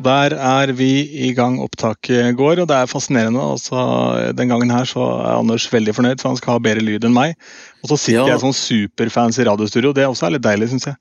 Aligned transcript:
Der 0.00 0.34
er 0.36 0.72
vi 0.72 0.90
i 1.28 1.32
gang. 1.36 1.58
Opptaket 1.60 2.36
går, 2.38 2.62
og 2.62 2.68
det 2.70 2.76
er 2.76 2.86
fascinerende. 2.90 3.42
Altså, 3.42 4.32
den 4.36 4.48
gangen 4.48 4.70
her 4.72 4.84
så 4.88 5.04
er 5.20 5.38
Anders 5.38 5.68
veldig 5.72 5.94
fornøyd, 5.96 6.20
for 6.22 6.30
han 6.32 6.36
skal 6.40 6.56
ha 6.56 6.58
bedre 6.64 6.84
lyd 6.84 7.04
enn 7.04 7.16
meg. 7.16 7.36
Og 7.82 7.90
så 7.92 7.98
sitter 7.98 8.26
Ja. 8.26 8.34
jeg 8.34 8.40
sånn 8.40 8.56
superfans 8.56 9.38
i 9.38 9.44
radiostudio. 9.44 9.92
Det 9.92 10.06
også 10.08 10.26
er 10.26 10.30
litt 10.38 10.42
deilig, 10.46 10.70
syns 10.72 10.86
jeg. 10.86 10.96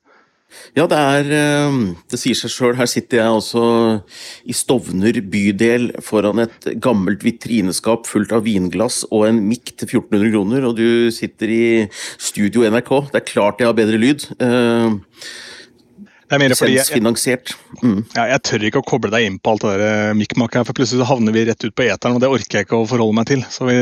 Ja, 0.75 0.87
det 0.89 0.97
er 0.97 1.27
eh, 1.29 1.93
Det 2.09 2.17
sier 2.19 2.33
seg 2.33 2.49
sjøl. 2.49 2.75
Her 2.75 2.87
sitter 2.89 3.17
jeg 3.19 3.27
også 3.27 4.01
i 4.49 4.51
Stovner 4.51 5.13
bydel 5.21 5.91
foran 6.01 6.39
et 6.39 6.81
gammelt 6.81 7.21
vitrineskap 7.21 8.07
fullt 8.07 8.31
av 8.33 8.43
vinglass 8.43 9.05
og 9.11 9.27
en 9.27 9.47
mikk 9.47 9.77
til 9.77 9.87
1400 9.87 10.31
kroner, 10.33 10.65
og 10.65 10.75
du 10.75 11.11
sitter 11.11 11.47
i 11.53 11.89
studio 12.17 12.65
NRK. 12.65 13.11
Det 13.11 13.21
er 13.21 13.29
klart 13.31 13.59
jeg 13.59 13.67
har 13.67 13.73
bedre 13.77 13.97
lyd. 14.01 14.25
Uh, 14.41 14.97
Det 14.99 15.27
er 15.27 15.27
mer 15.29 16.01
fordi 16.01 16.09
jeg, 16.29 16.51
Lisensfinansiert. 16.53 17.53
Mm. 17.81 18.03
ja, 18.15 18.25
jeg 18.33 18.43
tør 18.45 18.65
ikke 18.69 18.81
å 18.83 18.87
koble 18.87 19.11
deg 19.13 19.27
inn 19.27 19.37
på 19.41 19.53
alt 19.53 19.65
det 19.65 19.77
der 19.81 20.17
mikkmakk 20.17 20.59
her, 20.59 20.67
for 20.67 20.77
plutselig 20.77 21.03
så 21.03 21.09
havner 21.09 21.35
vi 21.35 21.45
rett 21.49 21.65
ut 21.65 21.75
på 21.75 21.87
eteren, 21.87 22.17
og 22.17 22.23
det 22.23 22.31
orker 22.31 22.59
jeg 22.59 22.67
ikke 22.67 22.81
å 22.81 22.89
forholde 22.89 23.17
meg 23.19 23.29
til. 23.31 23.45
Så 23.53 23.69
vi, 23.69 23.79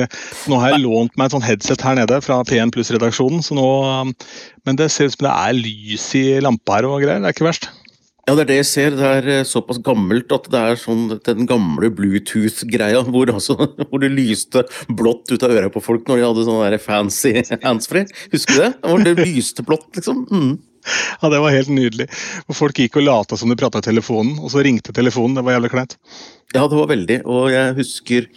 nå 0.52 0.62
har 0.62 0.76
jeg 0.76 0.86
lånt 0.86 1.18
meg 1.18 1.28
et 1.28 1.38
sånt 1.38 1.48
headset 1.48 1.84
her 1.88 2.00
nede 2.00 2.22
fra 2.26 2.40
P1 2.48 2.72
Pluss-redaksjonen, 2.76 3.44
så 3.46 3.58
nå 3.58 3.68
um, 4.08 4.16
Men 4.68 4.80
det 4.80 4.92
ser 4.92 5.10
ut 5.10 5.18
som 5.18 5.28
det 5.28 5.34
er 5.34 5.60
lys 5.60 6.08
i 6.20 6.26
lampa 6.44 6.80
her 6.80 6.90
og 6.90 7.04
greier. 7.04 7.22
Det 7.24 7.30
er 7.30 7.38
ikke 7.38 7.48
verst. 7.48 7.70
Ja, 8.28 8.34
det 8.36 8.44
er 8.44 8.50
det 8.50 8.56
jeg 8.58 8.68
ser. 8.68 8.96
Det 9.00 9.08
er 9.08 9.28
eh, 9.32 9.46
såpass 9.48 9.78
gammelt 9.80 10.34
at 10.36 10.50
det 10.52 10.60
er 10.60 10.80
sånn 10.80 11.06
den 11.24 11.48
gamle 11.48 11.88
Bluetooth-greia 11.96 13.06
hvor, 13.14 13.32
altså, 13.32 13.56
hvor 13.88 14.04
det 14.04 14.12
lyste 14.12 14.66
blått 14.92 15.32
ut 15.32 15.46
av 15.48 15.54
øra 15.56 15.72
på 15.72 15.84
folk 15.84 16.10
når 16.10 16.20
de 16.20 16.26
hadde 16.28 16.48
sånn 16.50 16.80
fancy 16.84 17.38
handsfree. 17.68 18.10
Husker 18.34 18.58
du 18.58 18.64
det? 18.66 18.72
Hvor 18.84 19.06
det 19.06 19.16
lyste 19.22 19.64
blått, 19.64 19.88
liksom. 19.96 20.26
Mm. 20.28 20.58
Ja, 21.22 21.30
Det 21.34 21.40
var 21.42 21.52
helt 21.54 21.70
nydelig. 21.74 22.08
Og 22.48 22.56
Folk 22.58 22.78
gikk 22.80 22.98
og 23.00 23.06
lata 23.08 23.38
som 23.40 23.50
de 23.52 23.58
prata 23.60 23.82
i 23.82 23.86
telefonen, 23.88 24.38
og 24.40 24.52
så 24.54 24.62
ringte 24.66 24.94
telefonen. 24.96 25.36
Det 25.38 25.44
var 25.46 25.58
jævlig 25.58 25.72
kleint. 25.74 25.96
Ja, 26.56 26.64
det 26.70 26.78
var 26.80 26.88
veldig. 26.92 27.18
Og 27.28 27.50
jeg 27.52 27.74
husker 27.76 28.28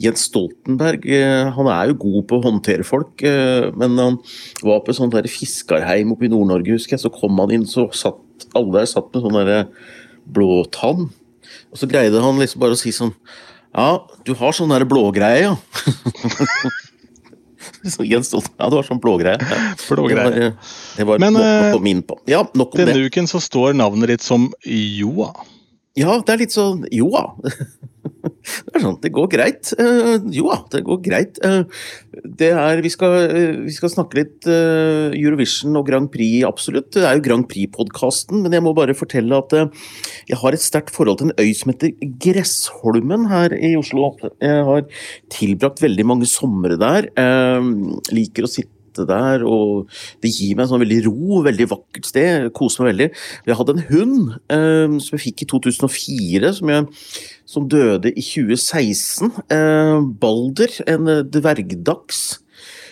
Jens 0.00 0.22
Stoltenberg. 0.30 1.04
eh, 1.04 1.50
Han 1.56 1.68
er 1.68 1.90
jo 1.90 1.98
god 2.06 2.26
på 2.30 2.38
å 2.40 2.44
håndtere 2.46 2.86
folk, 2.88 3.20
eh, 3.22 3.68
men 3.76 3.98
han 4.00 4.18
var 4.64 4.80
på 4.80 4.94
et 4.94 4.96
sånt 5.00 5.12
der 5.12 5.28
fiskarheim 5.28 6.12
oppe 6.14 6.24
i 6.24 6.32
Nord-Norge, 6.32 6.72
husker 6.78 6.96
jeg. 6.96 7.04
Så 7.04 7.12
kom 7.12 7.36
han 7.42 7.52
inn, 7.52 7.66
så 7.68 7.88
satt 7.92 8.48
alle 8.56 8.78
der 8.78 8.86
satt 8.88 9.12
med 9.12 9.22
sånn 9.26 9.36
derre 9.36 9.60
blåtann. 10.30 11.10
Og 11.70 11.78
så 11.78 11.88
greide 11.90 12.22
han 12.22 12.38
liksom 12.40 12.60
bare 12.62 12.76
å 12.78 12.80
si 12.80 12.90
sånn 12.94 13.12
Ja, 13.74 14.00
du 14.26 14.32
har 14.34 14.52
sånn 14.56 14.72
derre 14.72 14.88
blågreie, 14.88 15.42
ja. 15.50 15.56
så 17.94 18.04
Jens 18.04 18.30
Stoltenberg, 18.30 18.58
ja, 18.58 18.70
du 18.70 18.78
har 18.78 18.88
sånn 18.88 19.00
blågreie. 19.02 19.38
Ja. 19.40 19.60
Blågreie. 19.88 20.50
Det 20.50 20.50
var, 20.50 20.52
det 20.96 21.06
var 21.08 21.22
Men, 21.22 21.38
nok 21.38 21.80
eh, 21.80 21.90
inn 21.92 22.02
på. 22.06 22.18
Ja, 22.30 22.44
nok 22.54 22.74
om 22.74 22.82
det. 22.82 22.90
Denne 22.92 23.08
uken 23.08 23.30
så 23.30 23.40
står 23.42 23.76
navnet 23.78 24.12
ditt 24.14 24.26
som 24.26 24.50
Joa. 24.64 25.32
Ja, 25.98 26.20
det 26.22 26.34
er 26.34 26.42
litt 26.44 26.54
sånn 26.54 26.84
Joa. 26.94 27.30
Det 28.40 28.78
er 28.78 28.82
sånn, 28.82 28.96
det 29.02 29.10
går 29.12 29.26
greit. 29.32 29.70
Uh, 29.76 30.16
Joa, 30.32 30.56
det 30.72 30.80
går 30.86 31.00
greit. 31.04 31.38
Eh, 31.44 31.60
det 32.40 32.50
er, 32.56 32.80
vi, 32.80 32.90
skal, 32.92 33.14
vi 33.66 33.74
skal 33.74 33.92
snakke 33.92 34.18
litt 34.18 34.48
uh, 34.48 35.12
Eurovision 35.12 35.76
og 35.78 35.86
Grand 35.88 36.08
Prix, 36.12 36.40
absolutt. 36.48 36.90
Det 36.96 37.04
er 37.04 37.18
jo 37.18 37.24
Grand 37.26 37.46
Prix-podkasten, 37.50 38.40
men 38.44 38.56
jeg 38.56 38.64
må 38.64 38.72
bare 38.76 38.96
fortelle 38.96 39.36
at 39.36 39.54
uh, 39.56 39.68
jeg 40.30 40.40
har 40.40 40.56
et 40.56 40.64
sterkt 40.64 40.94
forhold 40.94 41.20
til 41.20 41.30
en 41.30 41.36
øy 41.40 41.52
som 41.56 41.74
heter 41.74 41.94
Gressholmen 42.24 43.28
her 43.30 43.54
i 43.56 43.74
Oslo. 43.78 44.14
Jeg 44.40 44.66
har 44.66 44.84
tilbrakt 45.32 45.84
veldig 45.84 46.08
mange 46.08 46.28
somre 46.30 46.80
der. 46.80 47.10
Uh, 47.20 48.00
liker 48.14 48.48
å 48.48 48.52
sitte 48.52 48.79
der, 49.08 49.44
og 49.46 49.90
det 50.22 50.32
gir 50.32 50.56
meg 50.56 50.66
en 50.66 50.72
sånn 50.72 50.82
veldig 50.84 51.00
ro, 51.06 51.40
veldig 51.46 51.68
vakkert 51.70 52.08
sted. 52.10 52.48
Koser 52.56 52.84
meg 52.84 52.92
veldig. 52.92 53.08
Jeg 53.48 53.58
hadde 53.60 53.76
en 53.76 53.86
hund 53.90 54.34
eh, 54.52 54.98
som 55.00 55.16
jeg 55.16 55.24
fikk 55.28 55.44
i 55.46 55.50
2004, 55.54 56.52
som, 56.58 56.74
jeg, 56.74 57.24
som 57.54 57.70
døde 57.70 58.12
i 58.12 58.24
2016. 58.24 59.32
Eh, 59.56 59.96
Balder, 60.22 60.76
en 60.90 61.10
eh, 61.14 61.24
dvergdachs, 61.38 62.22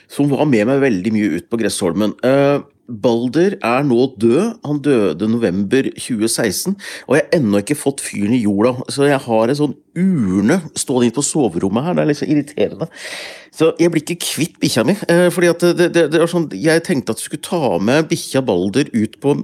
som 0.09 0.31
var 0.32 0.49
med 0.49 0.69
meg 0.71 0.82
veldig 0.87 1.15
mye 1.15 1.38
ut 1.38 1.49
på 1.50 1.60
Gressholmen. 1.60 2.16
Eh, 2.25 2.59
Balder 2.88 3.59
er 3.60 3.82
nå 3.84 4.00
død. 4.16 4.60
Han 4.65 4.78
døde 4.84 5.28
november 5.28 5.91
2016, 5.93 6.76
og 7.06 7.16
jeg 7.19 7.26
har 7.26 7.37
ennå 7.38 7.60
ikke 7.60 7.76
fått 7.76 8.00
fyren 8.04 8.32
i 8.32 8.44
jorda. 8.47 8.78
Så 8.88 9.09
jeg 9.10 9.21
har 9.26 9.53
en 9.53 9.59
sånn 9.59 9.75
urne 9.99 10.60
stående 10.78 11.09
inne 11.09 11.16
på 11.16 11.26
soverommet 11.26 11.84
her. 11.84 11.99
Det 11.99 12.03
er 12.03 12.10
litt 12.10 12.21
så 12.21 12.28
irriterende. 12.31 12.88
Så 13.59 13.71
jeg 13.81 13.91
blir 13.91 14.04
ikke 14.04 14.19
kvitt 14.22 14.56
bikkja 14.62 14.84
mi. 14.87 14.94
eh, 15.10 15.26
fordi 15.34 15.50
at 15.50 15.65
det, 15.76 15.88
det, 15.97 16.04
det 16.12 16.28
sånn, 16.31 16.47
Jeg 16.54 16.84
tenkte 16.87 17.12
at 17.12 17.21
jeg 17.21 17.28
skulle 17.28 17.49
ta 17.49 17.78
med 17.82 18.09
bikkja 18.09 18.44
Balder 18.47 18.88
ut 18.94 19.19
på 19.20 19.34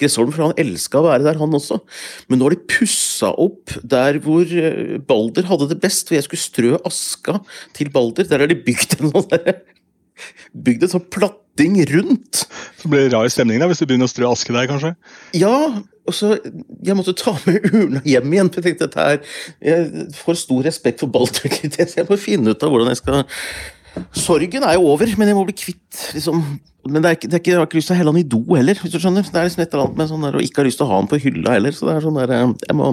Gressholmen, 0.00 0.34
for 0.36 0.46
han 0.48 0.58
elska 0.60 1.00
å 1.00 1.08
være 1.08 1.26
der, 1.26 1.40
han 1.40 1.58
også. 1.58 1.80
Men 2.28 2.40
nå 2.40 2.48
har 2.48 2.56
de 2.56 2.68
pussa 2.70 3.34
opp 3.34 3.74
der 3.82 4.20
hvor 4.24 4.48
eh, 4.48 4.96
Balder 5.04 5.48
hadde 5.50 5.72
det 5.74 5.80
best, 5.82 6.08
hvor 6.08 6.20
jeg 6.20 6.28
skulle 6.28 6.44
strø 6.44 6.74
aska 6.84 7.40
til 7.76 7.90
Balder. 7.92 8.28
Der 8.30 8.44
har 8.44 8.52
de 8.52 8.62
bygd 8.64 9.00
en 9.00 9.12
sånn 9.12 9.32
Bygd 10.66 10.86
en 10.86 10.92
sånn 10.96 11.06
platting 11.14 11.78
rundt. 11.90 12.44
Så 12.80 12.90
blir 12.90 13.04
det 13.04 13.14
rar 13.14 13.30
stemning 13.32 13.62
da, 13.62 13.68
hvis 13.70 13.82
du 13.82 13.86
begynner 13.86 14.10
å 14.10 14.12
strø 14.12 14.30
aske 14.30 14.54
der, 14.56 14.68
kanskje. 14.70 14.94
Ja, 15.38 15.54
og 16.04 16.12
så 16.16 16.34
Jeg 16.84 16.96
måtte 16.98 17.14
ta 17.16 17.32
med 17.46 17.64
urna 17.70 18.02
hjem 18.04 18.34
igjen. 18.34 18.50
for 18.52 18.60
Jeg 18.60 18.74
tenkte 18.74 18.88
dette 18.90 19.06
her 19.08 19.22
Jeg 19.64 20.10
får 20.18 20.42
stor 20.42 20.66
respekt 20.66 21.00
for 21.00 21.12
Balder, 21.12 21.48
så 21.48 22.02
jeg 22.02 22.10
må 22.10 22.20
finne 22.20 22.52
ut 22.52 22.62
av 22.66 22.74
hvordan 22.74 22.92
jeg 22.92 23.00
skal 23.00 23.24
Sorgen 24.18 24.64
er 24.66 24.74
jo 24.74 24.88
over, 24.90 25.06
men 25.16 25.30
jeg 25.30 25.36
må 25.38 25.44
bli 25.46 25.54
kvitt 25.54 26.00
liksom 26.16 26.42
men 26.84 27.00
det 27.00 27.08
er 27.08 27.16
ikke, 27.16 27.28
det 27.32 27.36
er 27.36 27.40
ikke, 27.40 27.50
jeg 27.50 27.56
har 27.56 27.68
ikke 27.68 27.78
lyst 27.78 27.88
til 27.88 27.94
å 27.94 27.96
helle 27.96 28.12
han 28.12 28.20
i 28.20 28.26
do 28.28 28.40
heller. 28.50 28.76
hvis 28.76 28.92
du 28.92 28.98
skjønner. 29.00 29.24
Det 29.24 29.38
er 29.40 29.46
liksom 29.46 29.62
et 29.64 29.72
eller 29.72 29.86
annet 29.86 30.00
med 30.00 30.10
sånn 30.10 30.26
der, 30.26 30.36
Og 30.36 30.44
ikke 30.44 30.60
har 30.60 30.66
lyst 30.68 30.80
til 30.80 30.84
å 30.84 30.90
ha 30.90 30.98
han 31.00 31.08
på 31.08 31.20
hylla 31.22 31.54
heller. 31.56 31.72
Så 31.72 31.88
det 31.88 31.94
er 31.94 32.04
sånn 32.04 32.18
der, 32.18 32.32
jeg 32.60 32.76
må, 32.76 32.90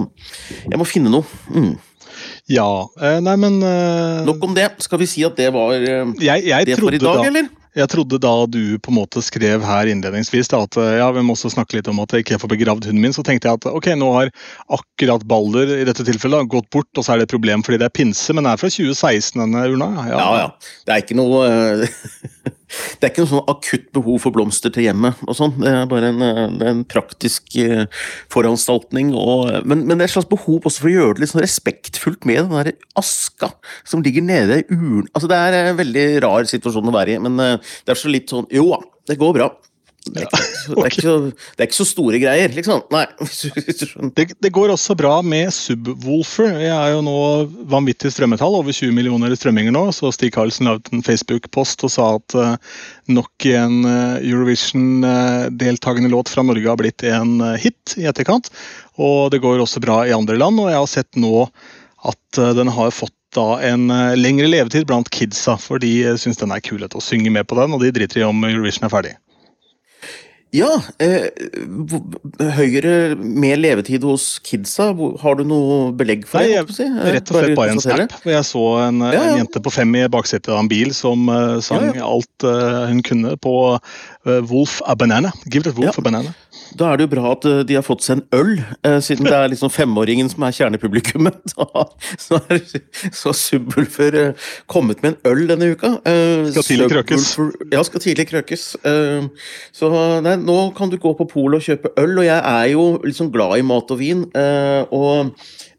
jeg 0.64 0.80
må 0.80 0.86
finne 0.88 1.12
noe. 1.12 1.40
Mm. 1.52 1.74
Ja. 2.50 2.90
Eh, 3.00 3.18
nei, 3.22 3.34
men 3.38 3.62
eh, 3.62 4.22
Nok 4.26 4.44
om 4.44 4.54
det. 4.56 4.68
Skal 4.82 5.02
vi 5.02 5.08
si 5.10 5.24
at 5.26 5.36
det 5.38 5.50
var 5.54 5.74
eh, 5.76 6.14
jeg, 6.22 6.46
jeg, 6.48 6.66
det 6.66 6.78
for 6.80 6.94
i 6.94 7.00
dag, 7.00 7.20
da, 7.22 7.28
eller? 7.30 7.50
jeg 7.72 7.88
trodde 7.88 8.18
da 8.20 8.32
du 8.50 8.76
på 8.84 8.90
en 8.92 8.98
måte 8.98 9.22
skrev 9.24 9.62
her 9.64 9.88
innledningsvis 9.88 10.50
da, 10.52 10.60
at 10.66 10.76
ja, 10.98 11.06
vi 11.14 11.22
må 11.24 11.32
også 11.32 11.54
snakke 11.54 11.78
litt 11.78 11.88
om 11.88 12.02
at 12.02 12.12
jeg 12.12 12.26
ikke 12.26 12.40
får 12.42 12.50
begravd 12.52 12.88
hunden 12.90 13.00
min, 13.00 13.14
så 13.16 13.24
tenkte 13.24 13.48
jeg 13.48 13.62
at 13.62 13.68
ok, 13.70 13.88
nå 13.96 14.10
har 14.12 14.32
akkurat 14.76 15.24
Balder 15.24 15.72
i 15.78 15.86
dette 15.88 16.04
tilfellet 16.04 16.50
gått 16.52 16.68
bort, 16.74 16.90
og 16.98 17.06
så 17.06 17.14
er 17.14 17.22
det 17.22 17.30
et 17.30 17.32
problem 17.32 17.64
fordi 17.64 17.80
det 17.80 17.88
er 17.88 17.94
pinse, 17.96 18.34
men 18.34 18.44
den 18.44 18.52
er 18.52 18.60
fra 18.60 18.68
2016, 18.68 19.40
denne 19.40 19.64
urna. 19.72 19.88
Ja, 20.10 20.18
Ja, 20.18 20.28
ja. 20.42 20.74
Det 20.84 20.96
er 20.96 21.06
ikke 21.06 21.16
noe 21.16 21.46
Det 22.72 23.06
er 23.06 23.12
ikke 23.12 23.24
noe 23.24 23.32
sånn 23.32 23.50
akutt 23.50 23.88
behov 23.96 24.20
for 24.24 24.34
blomster 24.34 24.72
til 24.72 24.86
hjemmet 24.86 25.18
og 25.26 25.36
sånn. 25.38 25.54
Det 25.60 25.72
er 25.72 25.88
bare 25.90 26.12
en, 26.12 26.22
eh, 26.24 26.42
er 26.48 26.70
en 26.70 26.84
praktisk 26.88 27.56
eh, 27.60 27.84
foranstaltning. 28.32 29.12
Og, 29.18 29.50
men, 29.68 29.84
men 29.88 29.98
det 29.98 30.06
er 30.06 30.10
et 30.10 30.16
slags 30.16 30.30
behov 30.30 30.68
også 30.68 30.84
for 30.84 30.92
å 30.92 30.94
gjøre 30.94 31.16
det 31.16 31.24
litt 31.24 31.34
sånn 31.34 31.44
respektfullt 31.44 32.28
med 32.28 32.42
den 32.42 32.54
der 32.56 32.72
aska 32.98 33.52
som 33.88 34.04
ligger 34.04 34.24
nede 34.26 34.62
i 34.62 34.66
urnen. 34.70 35.10
Altså, 35.12 35.30
det 35.30 35.40
er 35.40 35.58
en 35.60 35.80
veldig 35.80 36.06
rar 36.24 36.48
situasjon 36.48 36.88
å 36.88 36.96
være 36.96 37.16
i, 37.16 37.20
men 37.22 37.38
eh, 37.42 37.74
det 37.84 37.94
er 37.94 38.02
så 38.02 38.12
litt 38.12 38.32
sånn 38.32 38.48
Jo 38.52 38.70
da, 38.72 38.80
det 39.10 39.20
går 39.20 39.36
bra. 39.36 39.52
Det 40.02 40.24
er, 40.24 40.26
ikke, 40.26 40.38
så- 40.42 40.74
det, 40.74 40.82
er 40.82 40.88
ikke 40.90 41.02
så, 41.04 41.14
det 41.30 41.62
er 41.62 41.68
ikke 41.68 41.76
så 41.78 41.86
store 41.86 42.18
greier, 42.22 42.54
liksom. 42.56 42.80
Nei. 42.90 43.04
Det, 44.16 44.26
det 44.42 44.50
går 44.52 44.72
også 44.74 44.96
bra 44.98 45.12
med 45.24 45.52
Subwoolfer. 45.54 46.56
Jeg 46.60 46.72
er 46.74 46.94
jo 46.96 47.02
nå 47.06 47.14
vanvittig 47.70 48.10
strømmetall, 48.12 48.56
over 48.58 48.74
20 48.74 48.92
millioner 48.96 49.34
strømminger 49.38 49.74
nå. 49.74 49.84
Så 49.94 50.10
Stig 50.14 50.32
Karlsen 50.34 50.66
la 50.68 50.74
ut 50.80 50.90
en 50.92 51.04
Facebook-post 51.06 51.86
og 51.86 51.94
sa 51.94 52.08
at 52.18 52.36
uh, 52.38 52.74
nok 53.14 53.46
en 53.52 53.78
uh, 53.86 54.18
Eurovision-deltakende 54.20 56.10
låt 56.12 56.32
fra 56.34 56.44
Norge 56.46 56.68
har 56.68 56.80
blitt 56.80 57.06
en 57.06 57.38
eh, 57.40 57.58
hit 57.62 57.94
i 58.00 58.08
etterkant. 58.10 58.50
Og 59.00 59.30
det 59.32 59.40
går 59.44 59.62
også 59.62 59.80
bra 59.84 60.02
i 60.06 60.14
andre 60.16 60.36
land, 60.40 60.60
og 60.60 60.70
jeg 60.72 60.80
har 60.82 60.90
sett 60.90 61.20
nå 61.20 61.46
at 62.08 62.38
eh, 62.38 62.54
den 62.58 62.68
har 62.74 62.90
fått 62.94 63.14
da 63.36 63.56
en 63.64 63.90
eh, 63.90 64.16
lengre 64.18 64.48
levetid 64.50 64.86
blant 64.88 65.10
kidsa, 65.14 65.56
for 65.60 65.80
de 65.82 65.92
eh, 66.04 66.18
syns 66.20 66.40
den 66.40 66.52
er 66.52 66.62
kul 66.64 66.82
å 66.84 67.02
synge 67.04 67.32
med 67.32 67.48
på 67.48 67.56
den, 67.58 67.72
og 67.72 67.82
de 67.84 67.92
driter 67.94 68.22
i 68.22 68.26
om 68.28 68.44
Eurovision 68.48 68.88
er 68.88 68.92
ferdig. 68.92 69.14
Ja, 70.52 70.68
eh, 71.00 71.30
høyere 72.58 73.14
med 73.16 73.56
levetid 73.62 74.02
hos 74.04 74.34
kidsa, 74.44 74.90
har 75.22 75.38
du 75.38 75.46
noe 75.48 75.94
belegg 75.96 76.26
for 76.28 76.42
Nei, 76.42 76.50
det? 76.50 76.58
jeg, 76.58 76.74
si? 76.76 76.88
Eh, 76.90 77.08
rett 77.14 77.32
og 77.32 77.38
slett 77.38 77.56
bare 77.56 77.72
en 77.72 77.80
snap. 77.80 78.12
hvor 78.20 78.34
Jeg 78.34 78.44
så 78.44 78.64
en, 78.84 79.00
Ja, 79.00 79.12
ja. 79.14 79.22
en 79.30 79.40
jente 79.40 79.62
på 79.64 79.72
fem 79.72 79.96
i 79.96 80.04
baksetet 80.12 80.52
av 80.52 80.60
en 80.60 80.68
bil 80.68 80.92
som 80.92 81.24
uh, 81.32 81.56
sang 81.64 81.88
Ja, 81.96 82.04
alt 82.04 82.44
uh, 82.44 82.84
hun 82.90 83.00
kunne 83.00 83.32
på 83.40 83.54
uh, 83.72 84.40
Wolf 84.50 84.82
a 84.84 84.92
Banana. 84.94 85.32
Give 85.48 85.64
it 85.64 85.78
Wolf 85.78 85.96
a 85.96 86.04
Banana. 86.04 86.34
Da 86.76 86.90
er 86.90 87.00
det 87.00 87.06
jo 87.06 87.12
bra 87.14 87.32
at 87.32 87.48
de 87.68 87.78
har 87.78 87.84
fått 87.84 88.04
seg 88.04 88.20
en 88.20 88.24
øl, 88.36 88.52
siden 89.04 89.26
det 89.28 89.32
er 89.32 89.50
liksom 89.52 89.72
femåringen 89.72 90.28
som 90.28 90.44
er 90.44 90.54
kjernepublikummet. 90.56 91.54
Så 92.22 92.38
har 92.44 92.60
så 93.12 93.32
Subwoolfer 93.36 94.34
kommet 94.70 95.02
med 95.02 95.14
en 95.14 95.32
øl 95.32 95.42
denne 95.48 95.72
uka. 95.72 95.94
Skal 96.52 96.64
tidlig 96.64 96.88
krøkes. 96.92 97.26
Ja, 97.72 97.82
skal 97.84 98.04
tidlig 98.04 98.28
krøkes. 98.30 98.66
Så 99.76 99.90
nei, 100.24 100.36
nå 100.44 100.56
kan 100.76 100.90
du 100.90 100.98
gå 101.00 101.12
på 101.18 101.26
polet 101.30 101.60
og 101.60 101.66
kjøpe 101.66 101.92
øl, 102.02 102.18
og 102.18 102.24
jeg 102.26 102.38
er 102.38 102.70
jo 102.72 102.84
liksom 103.04 103.30
glad 103.34 103.58
i 103.58 103.66
mat 103.66 103.90
og 103.90 103.98
vin. 103.98 104.24
eh, 104.34 104.84
Og 104.92 105.32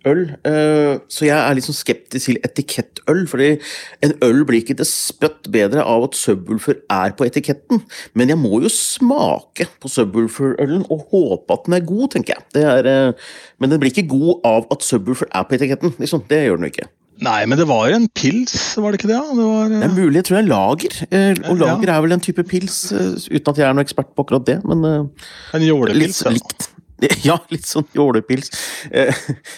øl. 0.05 0.23
eh, 0.43 0.99
Så 1.07 1.25
jeg 1.25 1.37
er 1.37 1.61
sånn 1.61 1.75
skeptisk 1.75 2.25
til 2.25 2.39
etikettøl. 2.43 3.27
fordi 3.27 3.59
en 4.01 4.13
øl 4.21 4.43
blir 4.45 4.61
ikke 4.63 4.77
det 4.77 4.87
spøtt 4.87 5.51
bedre 5.51 5.83
av 5.83 6.03
at 6.03 6.15
Subwoolfer 6.15 6.81
er 6.89 7.11
på 7.11 7.25
etiketten. 7.25 7.83
Men 8.13 8.29
jeg 8.29 8.37
må 8.37 8.61
jo 8.61 8.69
smake 8.69 9.67
på 9.79 9.87
Subwoolfer-ølen 9.89 10.85
og 10.89 11.07
håpe 11.11 11.53
at 11.53 11.65
den 11.65 11.73
er 11.75 11.85
god, 11.85 12.11
tenker 12.11 12.35
jeg. 12.35 12.63
Er, 12.63 12.85
eh, 12.85 13.13
men 13.59 13.69
den 13.69 13.79
blir 13.79 13.91
ikke 13.91 14.09
god 14.09 14.41
av 14.43 14.67
at 14.71 14.81
Subwoolfer 14.81 15.27
er 15.33 15.43
på 15.43 15.55
etiketten. 15.55 15.95
liksom. 15.99 16.23
Det 16.27 16.47
gjør 16.47 16.57
den 16.57 16.67
jo 16.69 16.73
ikke. 16.73 16.89
Nei, 17.23 17.39
men 17.47 17.57
det 17.59 17.65
var 17.69 17.93
en 17.95 18.05
pils, 18.17 18.53
var 18.81 18.91
det 18.93 18.99
ikke 19.01 19.09
det? 19.13 19.21
Det 19.37 19.47
var, 19.47 19.69
Det 19.71 19.87
er 19.87 19.95
mulig, 19.95 20.15
jeg 20.19 20.27
tror 20.27 20.37
det 20.37 20.43
er 20.43 20.51
lager. 20.51 20.99
eh, 21.09 21.41
Og 21.51 21.57
lager 21.61 21.93
er 21.93 22.01
vel 22.05 22.15
en 22.17 22.23
type 22.25 22.43
pils, 22.49 22.77
eh, 22.91 23.13
uten 23.31 23.49
at 23.53 23.61
jeg 23.61 23.67
er 23.69 23.73
noen 23.77 23.85
ekspert 23.85 24.11
på 24.15 24.25
akkurat 24.25 24.45
det. 24.49 24.59
men... 24.67 24.83
eh, 24.89 25.27
en 25.57 25.65
jålepils. 25.67 26.21
ja. 26.25 26.33
litt, 26.35 26.67
ja, 27.27 27.37
litt 27.51 27.65
sånn 27.67 27.87
jålepils. 27.95 28.51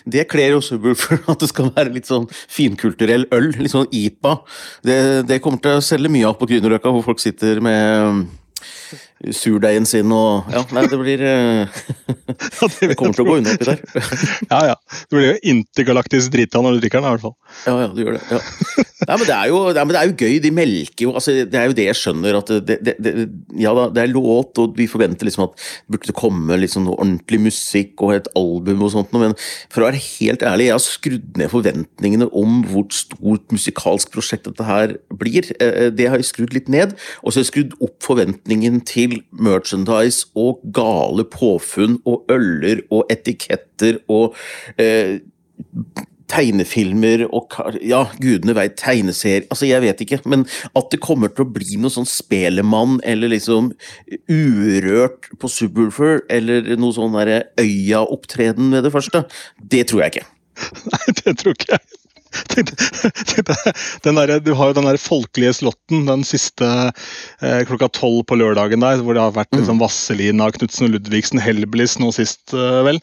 Det 0.06 0.24
kler 0.32 0.56
jo 0.56 0.62
Subwoolfer, 0.66 1.20
at 1.30 1.42
det 1.44 1.50
skal 1.52 1.72
være 1.76 1.94
litt 1.94 2.08
sånn 2.10 2.26
finkulturell 2.32 3.28
øl. 3.36 3.52
Litt 3.60 3.74
sånn 3.74 3.90
IPA. 3.94 4.38
Det, 4.86 4.98
det 5.30 5.42
kommer 5.44 5.62
til 5.62 5.78
å 5.78 5.84
selge 5.86 6.10
mye 6.14 6.26
av 6.30 6.40
på 6.40 6.48
Grünerløkka, 6.50 6.94
hvor 6.96 7.06
folk 7.06 7.22
sitter 7.22 7.62
med 7.66 8.26
surdeigen 9.32 9.86
sin 9.88 10.12
og 10.14 10.50
Ja, 10.54 10.62
nei, 10.76 10.84
det 10.92 10.98
blir 11.00 11.22
eh, 11.26 11.78
det 12.82 12.98
kommer 13.00 13.16
til 13.16 13.24
å 13.24 13.28
gå 13.30 13.38
unna 13.40 13.54
oppi 13.56 13.70
der. 13.70 13.80
Ja, 14.52 14.60
ja. 14.72 14.76
Du 15.10 15.18
blir 15.18 15.32
jo 15.32 15.38
intergalaktisk 15.56 16.34
drita 16.34 16.62
når 16.62 16.78
du 16.78 16.84
drikker 16.84 17.02
den, 17.02 17.08
i 17.08 17.16
hvert 17.16 17.24
fall. 17.24 17.36
Ja, 17.66 17.78
ja, 17.86 17.88
du 17.96 18.02
gjør 18.04 18.18
det. 18.18 18.24
Ja. 18.30 18.42
Nei, 19.06 19.16
men 19.20 19.26
det 19.28 19.36
er 19.36 19.50
jo, 19.52 19.58
nei, 19.76 19.84
men 19.86 19.94
det 19.94 20.00
er 20.02 20.10
jo 20.10 20.16
gøy. 20.18 20.36
De 20.42 20.52
melker 20.56 21.06
jo 21.06 21.12
altså, 21.18 21.34
Det 21.52 21.60
er 21.60 21.68
jo 21.70 21.76
det 21.78 21.86
jeg 21.90 21.98
skjønner. 22.00 22.38
at 22.40 22.52
det, 22.68 22.78
det, 22.86 22.94
det, 23.04 23.14
Ja 23.62 23.74
da, 23.78 23.88
det 23.94 24.04
er 24.06 24.12
låt, 24.14 24.58
og 24.62 24.76
vi 24.80 24.88
forventer 24.90 25.28
liksom 25.28 25.46
at 25.48 25.56
det 25.60 25.96
burde 25.98 26.16
komme 26.18 26.58
liksom 26.62 26.88
ordentlig 26.94 27.42
musikk 27.48 28.02
og 28.06 28.16
et 28.16 28.30
album 28.40 28.82
og 28.86 28.94
sånt, 28.96 29.14
men 29.16 29.36
for 29.74 29.84
å 29.84 29.90
være 29.90 30.02
helt 30.02 30.44
ærlig, 30.48 30.70
jeg 30.70 30.76
har 30.78 30.84
skrudd 30.86 31.40
ned 31.40 31.52
forventningene 31.54 32.30
om 32.36 32.62
hvor 32.72 32.88
stort 32.96 33.54
musikalsk 33.54 34.12
prosjekt 34.16 34.48
dette 34.50 34.66
her 34.68 34.96
blir. 35.14 35.52
Eh, 35.60 35.90
Det 35.96 36.10
har 36.10 36.20
jeg 36.22 36.30
skrudd 36.32 36.56
litt 36.56 36.72
ned, 36.72 36.96
og 37.22 37.32
så 37.32 37.40
har 37.40 37.46
jeg 37.46 37.52
skrudd 37.52 37.76
opp 37.86 38.00
forventningen 38.06 38.82
til 38.88 39.15
merchandise 39.32 40.28
og 40.40 40.64
gale 40.76 41.26
påfunn 41.32 42.00
og 42.06 42.26
øller 42.34 42.84
og 42.94 43.10
etiketter 43.14 44.02
og 44.12 44.36
eh, 44.82 45.22
tegnefilmer 46.32 47.26
og 47.30 47.54
ja, 47.86 48.02
gudene 48.22 48.56
veit, 48.58 48.78
tegneserier 48.82 49.46
Altså, 49.54 49.68
jeg 49.70 49.84
vet 49.84 50.02
ikke, 50.02 50.22
men 50.30 50.46
at 50.78 50.90
det 50.92 51.02
kommer 51.04 51.32
til 51.32 51.46
å 51.46 51.54
bli 51.58 51.78
noe 51.82 51.94
sånn 51.94 52.10
Spelemann 52.10 52.98
eller 53.06 53.32
liksom 53.34 53.72
Urørt 54.32 55.30
på 55.42 55.52
Subwoolfer 55.52 56.24
eller 56.34 56.74
noe 56.82 56.96
sånn 56.96 57.16
derre 57.18 57.44
Øya-opptreden 57.62 58.74
ved 58.74 58.88
det 58.88 58.94
første, 58.96 59.26
det 59.62 59.86
tror 59.92 60.06
jeg 60.06 60.16
ikke. 60.16 60.28
Nei, 60.94 61.06
det 61.22 61.38
tror 61.42 61.58
ikke 61.58 61.76
jeg. 61.76 62.05
Den 64.06 64.18
der, 64.20 64.40
du 64.44 64.52
har 64.58 64.72
jo 64.72 64.76
den 64.78 64.88
der 64.88 64.98
folkelige 65.02 65.54
slåtten 65.58 66.06
den 66.08 66.24
siste 66.28 66.68
eh, 67.42 67.62
klokka 67.68 67.90
tolv 67.96 68.24
på 68.30 68.38
lørdagen 68.40 68.84
der, 68.84 69.02
hvor 69.04 69.18
det 69.18 69.24
har 69.24 69.36
vært 69.36 69.56
liksom, 69.56 69.80
Vasselina, 69.82 70.50
Knutsen 70.56 70.88
og 70.88 70.96
Ludvigsen, 70.96 71.42
Helblis 71.44 71.98
nå 72.02 72.12
sist, 72.16 72.54
eh, 72.56 72.80
vel. 72.88 73.00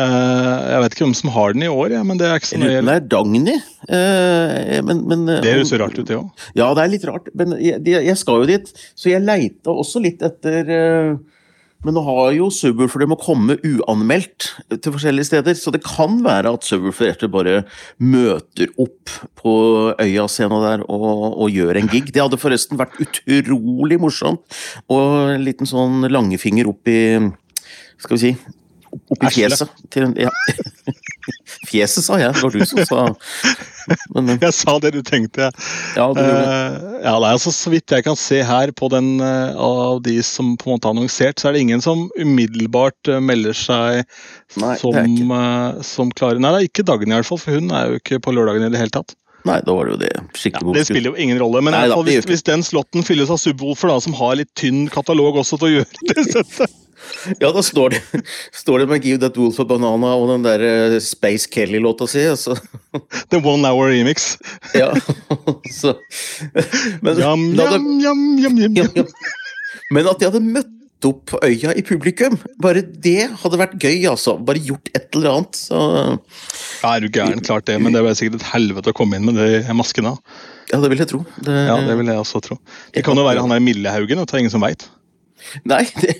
Eh, 0.00 0.58
jeg 0.74 0.84
vet 0.84 0.96
ikke 0.96 1.06
hvem 1.08 1.16
som 1.22 1.32
har 1.34 1.56
den 1.56 1.66
i 1.66 1.72
år, 1.72 1.96
ja, 1.98 2.04
men 2.06 2.20
det 2.20 2.28
er 2.28 2.40
ikke 2.40 2.52
så 2.52 2.60
nøye. 2.62 2.80
det 2.86 2.96
er 2.96 3.08
Dagny. 3.16 3.56
eh, 3.90 4.78
men, 4.86 5.04
men, 5.10 5.26
eh, 5.28 5.42
Det 5.44 5.56
høres 5.58 5.74
jo 5.74 5.82
rart 5.82 5.98
ut, 5.98 6.06
det 6.08 6.18
òg. 6.18 6.46
Ja, 6.58 6.70
det 6.76 6.84
er 6.84 6.94
litt 6.94 7.08
rart, 7.10 7.28
men 7.34 7.56
jeg, 7.60 7.82
jeg 7.86 8.16
skal 8.20 8.44
jo 8.44 8.50
dit, 8.50 8.72
så 8.94 9.12
jeg 9.12 9.26
leita 9.26 9.74
også 9.74 10.02
litt 10.04 10.22
etter 10.26 10.74
eh, 10.76 11.12
Men 11.86 11.96
nå 11.96 12.02
har 12.04 12.34
jo 12.36 12.50
Subwoolfer 12.52 13.00
det 13.00 13.08
må 13.08 13.16
komme 13.20 13.56
uanmeldt 13.64 14.50
til 14.68 14.92
forskjellige 14.92 15.30
steder, 15.30 15.56
så 15.56 15.72
det 15.72 15.80
kan 15.86 16.18
være 16.24 16.52
at 16.52 16.66
subwoofer 16.66 17.24
bare 17.32 17.62
møter 17.96 18.68
opp 18.80 19.14
på 19.40 19.54
Øya-scena 19.96 20.60
der 20.66 20.84
og, 20.84 21.40
og 21.40 21.48
gjør 21.48 21.80
en 21.80 21.88
gig. 21.88 22.12
Det 22.12 22.20
hadde 22.20 22.40
forresten 22.40 22.80
vært 22.80 22.98
utrolig 23.24 24.00
morsomt. 24.02 24.44
Og 24.92 25.34
en 25.36 25.46
liten 25.46 25.68
sånn 25.68 26.04
langefinger 26.12 26.68
opp 26.68 26.90
i 26.90 27.00
Skal 28.00 28.16
vi 28.16 28.22
si 28.26 28.34
opp 28.90 29.24
i 29.24 29.30
fjeset 29.32 29.82
til 29.92 30.08
en 30.08 30.16
ja. 30.18 30.30
Fjeset, 31.70 32.02
sa 32.04 32.18
jeg. 32.18 32.34
Det 32.34 32.42
var 32.42 32.54
du 32.54 32.64
som 32.66 32.80
sa 32.88 33.02
men, 34.14 34.26
men, 34.26 34.38
Jeg 34.42 34.56
sa 34.56 34.76
det 34.82 34.92
du 34.96 35.00
tenkte. 35.06 35.50
ja, 35.96 36.06
du 36.14 36.20
gjorde 36.20 36.26
det. 36.26 36.56
Eh, 36.56 36.98
ja, 37.04 37.14
nei, 37.22 37.32
altså, 37.34 37.52
så 37.54 37.72
vidt 37.72 37.94
jeg 37.94 38.06
kan 38.06 38.18
se 38.18 38.42
her 38.46 38.74
på 38.76 38.90
den 38.92 39.12
uh, 39.22 39.56
av 39.56 40.02
de 40.06 40.18
som 40.26 40.54
på 40.60 40.70
en 40.70 40.76
måte 40.76 40.88
har 40.88 40.96
annonsert, 40.96 41.40
så 41.40 41.50
er 41.50 41.56
det 41.56 41.64
ingen 41.66 41.84
som 41.84 42.08
umiddelbart 42.18 43.12
uh, 43.12 43.20
melder 43.24 43.56
seg 43.56 44.02
Nei, 44.60 44.74
som, 44.80 45.34
som 45.86 46.10
klarer 46.18 46.42
Nei, 46.42 46.52
det 46.54 46.60
er 46.60 46.70
ikke 46.70 46.86
Dagny 46.86 47.12
i 47.12 47.18
hvert 47.20 47.30
fall, 47.30 47.40
for 47.42 47.58
hun 47.58 47.70
er 47.74 47.90
jo 47.90 48.00
ikke 48.00 48.20
på 48.22 48.34
lørdagen 48.34 48.66
i 48.66 48.72
det 48.72 48.80
hele 48.82 48.94
tatt. 48.94 49.14
Nei, 49.48 49.60
da 49.64 49.72
var 49.72 49.88
det 49.88 49.94
jo 49.94 50.00
det. 50.02 50.10
Ja, 50.12 50.60
det 50.74 50.84
spiller 50.88 51.14
jo 51.14 51.16
ingen 51.20 51.38
rolle, 51.40 51.62
men 51.64 51.72
Nei 51.72 51.86
da, 51.88 51.96
fall, 51.96 52.08
hvis, 52.08 52.26
hvis 52.28 52.44
den 52.44 52.64
slotten 52.66 53.04
fylles 53.06 53.32
av 53.32 53.40
Subwoolfer, 53.40 53.88
da, 53.92 53.96
som 54.04 54.16
har 54.18 54.36
litt 54.40 54.52
tynn 54.58 54.84
katalog 54.92 55.40
også 55.40 55.60
til 55.60 55.70
å 55.70 55.72
gjøre 55.78 56.04
det 56.10 56.26
settet 56.28 56.76
Ja, 57.40 57.48
da 57.48 57.62
står 57.64 57.94
det, 57.94 58.02
står 58.52 58.82
det 58.82 58.90
med 58.90 59.06
'Give 59.06 59.20
That 59.22 59.38
Wolf 59.40 59.60
a 59.62 59.64
Banana' 59.64 60.12
og 60.20 60.28
den 60.34 60.44
der 60.44 60.98
Space 61.00 61.48
Kelly-låta 61.48 62.08
si. 62.10 62.26
Altså. 62.28 62.58
The 63.30 63.38
One 63.38 63.64
Hour 63.68 63.90
Remix. 63.92 64.34
Ja, 64.74 64.90
så 65.80 65.94
Men, 67.02 67.18
Jam, 67.20 67.46
jam, 67.60 68.20
jam, 68.40 68.58
jam. 68.76 69.08
Men 69.94 70.10
at 70.10 70.20
de 70.20 70.28
hadde 70.30 70.42
møtt 70.44 70.76
opp 71.08 71.22
på 71.32 71.38
øya 71.46 71.72
i 71.78 71.82
publikum, 71.86 72.34
bare 72.60 72.82
det 72.84 73.30
hadde 73.40 73.58
vært 73.60 73.78
gøy, 73.80 74.02
altså. 74.10 74.34
Bare 74.44 74.60
gjort 74.60 74.90
et 74.92 75.08
eller 75.16 75.30
annet. 75.38 75.56
Så 75.56 75.80
Ja, 76.82 76.90
er 76.96 77.00
du 77.00 77.08
gæren, 77.08 77.40
klart 77.44 77.66
det, 77.70 77.78
men 77.80 77.96
det 77.96 78.02
var 78.04 78.16
sikkert 78.18 78.42
et 78.42 78.50
helvete 78.52 78.92
å 78.92 78.96
komme 78.96 79.16
inn 79.16 79.24
med 79.30 79.38
de 79.40 79.62
maskene. 79.76 80.12
ja, 80.70 80.78
det 80.82 80.90
vil 80.92 81.00
jeg 81.00 81.10
tro. 81.14 81.22
Det, 81.40 81.56
Ja, 81.70 81.78
det 81.86 81.96
vil 81.96 82.12
jeg 82.12 82.20
også 82.20 82.42
tro. 82.44 82.58
Det 82.92 83.04
kan 83.06 83.16
jo 83.16 83.24
være 83.24 83.40
han 83.40 83.54
der 83.54 83.64
Millehaugen, 83.64 84.20
det 84.20 84.34
er 84.34 84.42
ingen 84.44 84.52
som 84.52 84.66
veit. 84.66 84.84
Nei, 85.64 85.86
det, 86.04 86.18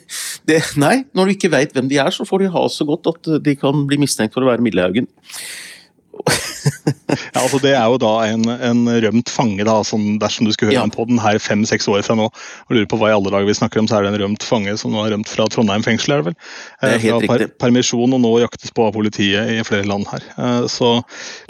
det, 0.48 0.62
nei, 0.80 1.02
når 1.12 1.28
du 1.28 1.34
ikke 1.36 1.52
veit 1.52 1.74
hvem 1.76 1.90
de 1.90 2.00
er, 2.00 2.10
så 2.16 2.24
får 2.24 2.46
de 2.46 2.54
ha 2.54 2.64
så 2.72 2.86
godt 2.88 3.10
at 3.12 3.34
de 3.44 3.56
kan 3.60 3.84
bli 3.90 4.00
mistenkt 4.00 4.32
for 4.32 4.46
å 4.46 4.48
være 4.48 4.64
Millehaugen. 4.64 5.10
Ja, 7.34 7.40
altså 7.42 7.58
Det 7.62 7.72
er 7.74 7.84
jo 7.90 7.96
da 8.00 8.10
en, 8.30 8.44
en 8.48 8.80
rømt 9.02 9.30
fange, 9.32 9.64
da, 9.66 9.78
som 9.86 10.18
dersom 10.22 10.46
du 10.46 10.52
skulle 10.54 10.70
høre 10.70 10.78
Ja. 10.78 10.84
ham 10.86 10.92
på 10.94 11.06
den 11.08 11.18
her 11.22 11.38
fem-seks 11.42 11.88
år 11.90 12.04
fra 12.06 12.14
nå 12.18 12.28
og 12.30 12.70
lurer 12.74 12.86
på 12.90 12.98
hva 13.00 13.10
i 13.10 13.14
alle 13.16 13.32
dager 13.32 13.48
vi 13.48 13.56
snakker 13.58 13.80
om, 13.82 13.88
så 13.90 13.98
er 13.98 14.06
det 14.06 14.12
en 14.14 14.20
rømt 14.24 14.44
fange 14.46 14.76
som 14.78 14.92
nå 14.94 15.02
har 15.02 15.10
rømt 15.14 15.28
fra 15.30 15.46
Trondheim 15.50 15.82
fengsel, 15.86 16.14
er 16.14 16.22
det 16.22 16.28
vel? 16.30 16.36
Det 16.80 16.90
er 16.90 16.98
Eh, 17.00 17.18
riktig. 17.26 17.48
permisjon 17.58 18.14
og 18.16 18.20
nå 18.22 18.32
jaktes 18.44 18.70
på 18.76 18.86
av 18.86 18.94
politiet 18.94 19.50
i 19.56 19.64
flere 19.66 19.88
land 19.90 20.06
her. 20.12 20.22
Eh, 20.38 20.66
Så 20.70 20.90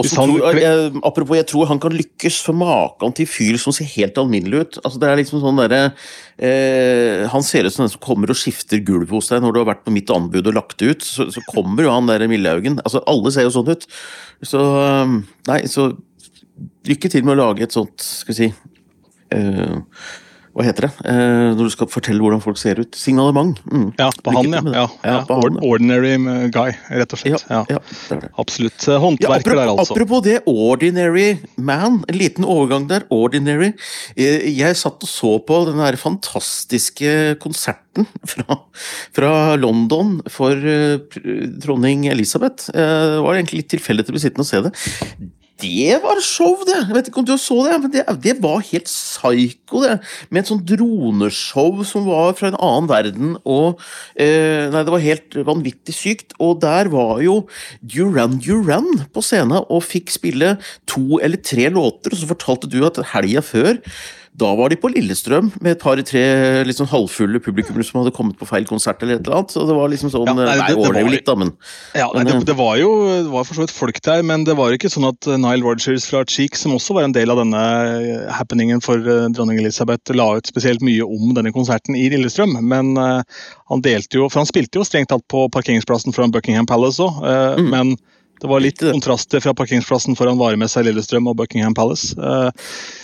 han 0.00 0.08
tror, 0.32 0.56
jeg, 0.58 0.92
apropos, 1.04 1.36
jeg 1.36 1.46
tror 1.52 1.66
han 1.68 1.80
kan 1.82 1.92
lykkes 1.96 2.40
for 2.46 2.56
maken 2.56 3.14
til 3.16 3.26
fyr 3.30 3.58
som 3.60 3.72
ser 3.76 3.84
helt 3.96 4.16
alminnelig 4.20 4.60
ut. 4.64 4.78
Altså, 4.84 4.98
det 5.02 5.08
er 5.10 5.20
liksom 5.20 5.40
sånn 5.44 5.60
der, 5.68 5.92
eh, 6.38 7.28
Han 7.30 7.42
ser 7.42 7.64
ut 7.66 7.72
som 7.74 7.84
den 7.84 7.90
som 7.92 8.00
kommer 8.00 8.30
og 8.32 8.36
skifter 8.38 8.80
gulv 8.84 9.10
hos 9.10 9.28
deg 9.28 9.42
når 9.42 9.52
du 9.54 9.58
har 9.64 9.68
vært 9.74 9.84
på 9.84 9.92
mitt 9.94 10.10
anbud 10.10 10.46
og 10.46 10.54
lagt 10.56 10.78
det 10.80 10.90
ut. 10.96 11.02
Så, 11.04 11.28
så 11.34 11.42
kommer 11.52 11.84
jo 11.84 11.92
han 11.92 12.06
der 12.08 12.26
Millehaugen. 12.30 12.80
Altså, 12.84 13.02
alle 13.06 13.30
ser 13.34 13.42
jo 13.48 13.54
sånn 13.54 13.68
ut. 13.74 13.86
Så 14.42 14.60
Nei, 15.48 15.60
så 15.70 15.90
lykke 16.88 17.10
til 17.12 17.24
med 17.26 17.36
å 17.36 17.40
lage 17.40 17.64
et 17.64 17.74
sånt, 17.74 18.00
skal 18.02 18.34
vi 18.34 18.38
si 18.38 18.48
eh, 19.36 19.76
Hva 20.60 20.66
heter 20.68 20.86
det? 20.86 20.90
Eh, 21.08 21.54
når 21.56 21.70
du 21.70 21.72
skal 21.72 21.88
fortelle 21.88 22.20
hvordan 22.20 22.42
folk 22.44 22.58
ser 22.60 22.80
ut. 22.82 22.92
Signalement. 23.00 23.56
Mm. 23.72 23.86
Ja, 23.98 24.10
på 24.20 24.34
Lykke 24.36 24.60
han, 24.60 24.68
ja. 24.76 24.82
ja, 24.84 25.14
Ja, 25.14 25.18
på 25.24 25.38
han, 25.40 25.56
Ordinary 25.64 26.12
guy, 26.52 26.74
rett 27.00 27.14
og 27.16 27.22
slett. 27.22 27.46
Ja, 27.48 27.62
ja, 27.72 27.78
det 28.10 28.20
det. 28.26 28.30
Absolutt. 28.42 28.76
Eh, 28.84 28.92
Ja, 28.92 29.00
Håndverker 29.00 29.56
der, 29.56 29.72
altså. 29.72 29.94
apropos 29.96 30.20
det, 30.26 30.36
Ordinary 30.50 31.38
Man, 31.56 32.02
en 32.08 32.18
liten 32.20 32.44
overgang 32.44 32.86
der. 32.90 33.06
Ordinary. 33.10 33.72
Eh, 34.16 34.44
Jeg 34.60 34.76
satt 34.76 35.00
og 35.02 35.08
så 35.08 35.32
på 35.48 35.62
den 35.70 35.80
der 35.80 35.96
fantastiske 36.00 37.38
konserten 37.40 38.06
fra, 38.28 38.60
fra 39.16 39.32
London 39.58 40.20
for 40.30 40.52
uh, 40.54 41.00
dronning 41.64 42.06
Elisabeth. 42.12 42.68
Eh, 42.74 43.16
Det 43.16 43.22
var 43.24 43.34
egentlig 43.40 43.62
litt 43.64 43.72
tilfeldig 43.72 44.04
til 44.06 44.12
å 44.12 44.18
bli 44.18 44.22
sittende 44.28 44.46
og 44.46 44.50
se 44.50 44.60
det. 44.68 45.30
Det 45.60 45.98
var 46.02 46.20
show, 46.24 46.54
det! 46.66 46.78
Jeg 46.88 46.96
vet 46.96 47.08
ikke 47.10 47.20
om 47.22 47.26
du 47.28 47.34
så 47.40 47.56
det, 47.66 47.76
men 47.82 47.92
det, 47.92 48.04
det 48.24 48.36
var 48.42 48.62
helt 48.70 48.88
psycho, 48.88 49.82
det. 49.84 49.96
Med 50.30 50.42
et 50.42 50.50
sånt 50.50 50.66
droneshow 50.68 51.82
som 51.86 52.06
var 52.08 52.32
fra 52.38 52.50
en 52.50 52.58
annen 52.58 52.88
verden, 52.90 53.34
og 53.44 53.80
eh, 54.16 54.70
Nei, 54.70 54.84
det 54.86 54.94
var 54.94 55.04
helt 55.04 55.36
vanvittig 55.48 55.96
sykt. 55.96 56.36
Og 56.40 56.60
der 56.64 56.90
var 56.92 57.20
jo 57.24 57.42
Duran 57.82 58.38
Duran 58.40 58.88
på 59.12 59.24
scenen 59.24 59.60
og 59.60 59.84
fikk 59.86 60.12
spille 60.14 60.54
to 60.90 61.20
eller 61.20 61.40
tre 61.44 61.68
låter, 61.72 62.14
og 62.14 62.22
så 62.22 62.30
fortalte 62.30 62.70
du 62.70 62.80
at 62.86 63.02
helga 63.12 63.44
før 63.44 63.76
da 64.40 64.54
var 64.56 64.70
de 64.70 64.76
på 64.80 64.88
Lillestrøm 64.88 65.50
med 65.60 65.72
et 65.74 65.80
par-tre 65.82 66.20
liksom 66.64 66.86
halvfulle 66.88 67.40
publikummere 67.42 67.84
som 67.84 67.98
hadde 68.00 68.12
kommet 68.14 68.38
på 68.38 68.46
feil 68.48 68.64
konsert. 68.64 69.02
eller 69.02 69.16
et 69.18 69.26
eller 69.26 69.36
annet, 69.40 69.50
Så 69.50 69.66
det 69.66 69.74
var 69.76 69.88
liksom 69.90 70.08
sånn 70.10 70.26
Ja, 70.26 70.32
nei, 70.32 70.44
det- 70.56 70.76
det 70.76 70.76
var- 71.02 71.10
litt, 71.10 71.24
da, 71.26 71.34
men 71.34 71.52
Ja, 71.94 72.06
nei, 72.14 72.22
Men, 72.22 72.26
det, 72.26 72.34
eh, 72.36 72.44
det 72.44 72.56
var 72.56 72.76
jo 72.78 73.22
det 73.24 73.30
var 73.30 73.44
for 73.44 73.54
så 73.54 73.60
vidt 73.66 73.70
folk 73.70 74.00
der, 74.00 74.22
men 74.22 74.44
det 74.44 74.56
var 74.56 74.70
ikke 74.70 74.88
sånn 74.88 75.08
at 75.08 75.26
Nile 75.26 75.62
Rogers 75.62 76.06
fra 76.08 76.24
Cheek, 76.24 76.54
som 76.56 76.72
også 76.72 76.94
var 76.94 77.02
en 77.02 77.12
del 77.12 77.28
av 77.30 77.36
denne 77.38 77.58
eh, 77.58 78.32
happeningen 78.32 78.80
for 78.82 78.96
eh, 78.96 79.28
dronning 79.28 79.58
Elisabeth, 79.58 80.14
la 80.14 80.36
ut 80.36 80.46
spesielt 80.46 80.80
mye 80.80 81.02
om 81.02 81.34
denne 81.34 81.52
konserten 81.52 81.94
i 81.96 82.08
Lillestrøm. 82.08 82.62
Men 82.62 82.96
uh, 82.96 83.22
han 83.68 83.82
delte 83.82 84.14
jo, 84.14 84.28
for 84.30 84.40
han 84.40 84.46
spilte 84.46 84.76
jo 84.78 84.84
strengt 84.84 85.08
tatt 85.08 85.26
på 85.28 85.50
parkeringsplassen 85.50 86.14
foran 86.14 86.30
Buckingham 86.30 86.66
Palace 86.66 86.98
òg, 87.00 87.20
Mm. 87.58 87.68
men 87.70 87.96
Det 88.40 88.48
var 88.50 88.62
litt 88.64 88.80
kontraster 88.80 89.42
fra 89.44 89.54
parkeringsplassen 89.56 90.16
foran 90.18 90.40
varemessa 90.40 90.80
i 90.80 90.88
Lillestrøm 90.88 91.28
og 91.30 91.36
Buckingham 91.40 91.76
Palace. 91.76 92.14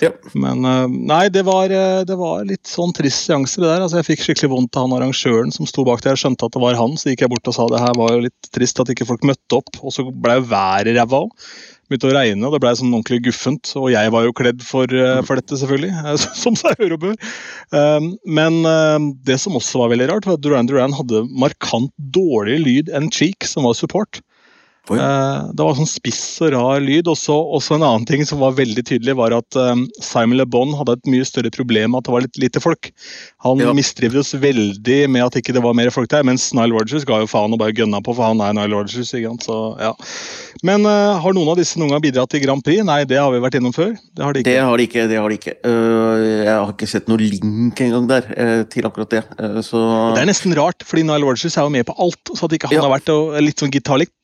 Ja. 0.03 0.13
Men 0.33 0.65
nei, 1.09 1.27
det 1.33 1.45
var, 1.49 1.73
det 2.09 2.17
var 2.19 2.47
litt 2.49 2.65
sånn 2.71 2.95
trist 2.97 3.29
seanse, 3.29 3.61
det 3.61 3.69
der. 3.69 3.85
Altså, 3.85 4.01
jeg 4.01 4.09
fikk 4.11 4.25
skikkelig 4.25 4.53
vondt 4.55 4.79
av 4.79 4.87
han 4.87 4.97
arrangøren 4.99 5.53
som 5.55 5.69
sto 5.69 5.85
bak 5.87 6.05
der. 6.05 6.17
Jeg 6.17 6.25
skjønte 6.25 6.49
at 6.49 6.57
det 6.57 6.65
var 6.65 6.81
han, 6.81 6.97
så 6.97 7.13
gikk 7.13 7.27
jeg 7.27 7.33
bort 7.35 7.53
og 7.53 7.57
sa 7.57 7.69
det 7.73 7.85
her 7.85 7.97
var 8.01 8.17
jo 8.17 8.27
litt 8.27 8.53
trist 8.57 8.81
at 8.83 8.93
ikke 8.93 9.09
folk 9.09 9.27
møtte 9.29 9.61
opp. 9.61 9.81
Og 9.83 9.95
så 9.95 10.07
ble 10.09 10.41
jo 10.41 10.47
været 10.51 10.97
ræva 10.97 11.27
òg 11.27 11.49
begynte 11.87 12.09
å 12.09 12.15
regne, 12.17 12.47
og 12.47 12.55
det 12.55 12.61
ble 12.65 12.73
sånn 12.79 12.95
ordentlig 12.95 13.21
guffent. 13.29 13.71
Og 13.79 13.91
jeg 13.93 14.11
var 14.11 14.27
jo 14.27 14.35
kledd 14.37 14.63
for, 14.67 14.91
eh, 14.91 15.21
for 15.27 15.39
dette, 15.39 15.59
selvfølgelig, 15.61 15.93
som 16.43 16.59
seg 16.59 16.81
hør 16.83 16.97
og 16.97 17.05
bør. 17.05 17.19
Men 18.27 18.61
det 19.27 19.39
som 19.43 19.57
også 19.59 19.83
var 19.83 19.93
veldig 19.95 20.09
rart, 20.11 20.27
var 20.29 20.39
at 20.39 20.45
Duran 20.45 20.71
Duran 20.71 20.97
hadde 20.97 21.27
markant 21.31 21.93
dårligere 21.97 22.65
lyd 22.65 22.91
enn 22.97 23.11
Cheek, 23.15 23.47
som 23.47 23.69
var 23.69 23.79
support. 23.79 24.21
Uh, 24.95 25.51
det 25.51 25.65
var 25.65 25.75
sånn 25.75 25.89
spiss 25.89 26.23
og 26.45 26.53
rar 26.55 26.83
lyd. 26.83 27.09
Også, 27.11 27.35
også, 27.35 27.77
en 27.77 27.87
annen 27.87 28.07
ting 28.09 28.23
som 28.29 28.43
var 28.43 28.55
veldig 28.59 28.85
tydelig, 28.87 29.17
var 29.19 29.35
at 29.35 29.59
um, 29.59 29.87
Simon 30.03 30.39
Le 30.39 30.47
Bon 30.47 30.75
hadde 30.79 30.95
et 30.99 31.11
mye 31.11 31.27
større 31.27 31.51
problem 31.55 31.95
med 31.95 32.03
at 32.03 32.09
det 32.09 32.15
var 32.15 32.25
litt 32.27 32.41
lite 32.41 32.63
folk. 32.63 32.91
Han 33.47 33.63
ja. 33.63 33.75
mistrivdes 33.77 34.35
veldig 34.39 35.01
med 35.11 35.27
at 35.27 35.39
ikke 35.41 35.55
det 35.57 35.65
var 35.65 35.77
mer 35.79 35.91
folk 35.95 36.11
der, 36.13 36.27
mens 36.27 36.49
Nile 36.57 36.75
Rogers 36.77 37.07
ga 37.09 37.21
jo 37.23 37.31
faen 37.31 37.55
og 37.57 37.63
bare 37.63 37.75
gønna 37.77 38.03
på, 38.05 38.15
for 38.15 38.31
han 38.31 38.43
er 38.45 38.55
Nile 38.57 38.75
Rogers. 38.77 39.11
Så, 39.47 39.59
ja. 39.83 39.93
Men 40.67 40.87
uh, 40.87 41.19
har 41.23 41.37
noen 41.37 41.51
av 41.53 41.59
disse 41.59 41.81
noen 41.81 41.97
gang 41.97 42.05
bidratt 42.05 42.31
til 42.35 42.45
Grand 42.45 42.63
Prix? 42.65 42.85
Nei, 42.87 43.03
det 43.09 43.19
har 43.21 43.33
vi 43.35 43.43
vært 43.43 43.59
innom 43.59 43.75
før. 43.75 43.95
Det 44.15 44.25
har 44.25 44.37
de 44.37 44.45
ikke. 44.45 44.53
Det 44.53 44.63
har 44.63 44.79
de 44.79 44.89
ikke, 44.91 45.09
det 45.11 45.21
har 45.21 45.33
de 45.33 45.41
ikke. 45.41 45.57
Uh, 45.67 46.15
jeg 46.47 46.53
har 46.55 46.75
ikke 46.77 46.91
sett 46.91 47.11
noen 47.11 47.27
link 47.27 47.83
engang 47.83 48.07
der 48.11 48.31
til 48.71 48.87
akkurat 48.87 49.19
det. 49.19 49.25
Så... 49.67 49.81
Det 50.15 50.23
er 50.23 50.31
nesten 50.31 50.55
rart, 50.57 50.87
fordi 50.87 51.03
Nile 51.07 51.27
Rogers 51.27 51.57
er 51.57 51.67
jo 51.67 51.75
med 51.75 51.87
på 51.89 51.97
alt. 51.99 52.35
Så 52.37 52.47
at 52.47 52.55
ikke 52.55 52.71
han 52.71 52.79
ja. 52.79 52.87
har 52.87 52.95
vært 52.95 53.11
og, 53.13 53.35
litt 53.43 53.61
sånn 53.61 53.73
gitarlikt 53.75 54.15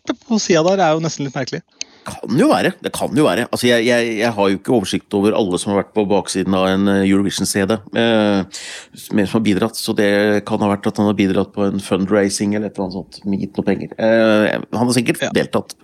på 0.00 0.40
sida 0.42 0.64
der 0.70 0.84
er 0.84 0.96
jo 0.96 1.04
nesten 1.04 1.26
litt 1.26 1.36
merkelig. 1.36 1.62
Kan 2.02 2.34
jo 2.38 2.48
være. 2.50 2.72
Det 2.82 2.90
kan 2.94 3.14
jo 3.14 3.26
være. 3.28 3.44
Altså, 3.54 3.68
jeg, 3.68 3.84
jeg, 3.86 4.14
jeg, 4.18 4.34
har 4.34 4.48
jo 4.50 4.58
ikke 4.58 4.74
oversikt 4.74 5.14
over 5.14 5.36
alle 5.38 5.58
som 5.60 5.72
har 5.72 5.82
vært 5.82 5.92
på 5.94 6.04
baksiden 6.10 6.56
av 6.58 6.66
en 6.72 6.90
eh, 6.90 7.04
Eurovision-CD, 7.06 7.76
eh, 7.98 8.62
som 9.04 9.22
har 9.22 9.44
bidratt. 9.46 9.78
Så 9.78 9.94
det 9.98 10.10
kan 10.48 10.62
ha 10.64 10.72
vært 10.72 10.88
at 10.90 10.98
han 10.98 11.08
har 11.10 11.18
bidratt 11.18 11.52
på 11.54 11.68
en 11.68 11.82
fundraising 11.82 12.56
eller 12.56 12.70
et 12.72 12.74
eller 12.76 12.88
annet 12.88 12.98
sånt. 12.98 13.20
Med 13.28 13.44
gitt 13.44 13.58
noe 13.58 13.68
penger. 13.68 13.94
Eh, 14.02 14.58
han 14.58 14.82
har 14.82 14.92
sikkert 14.98 15.22
ja. 15.28 15.30
deltatt. 15.36 15.76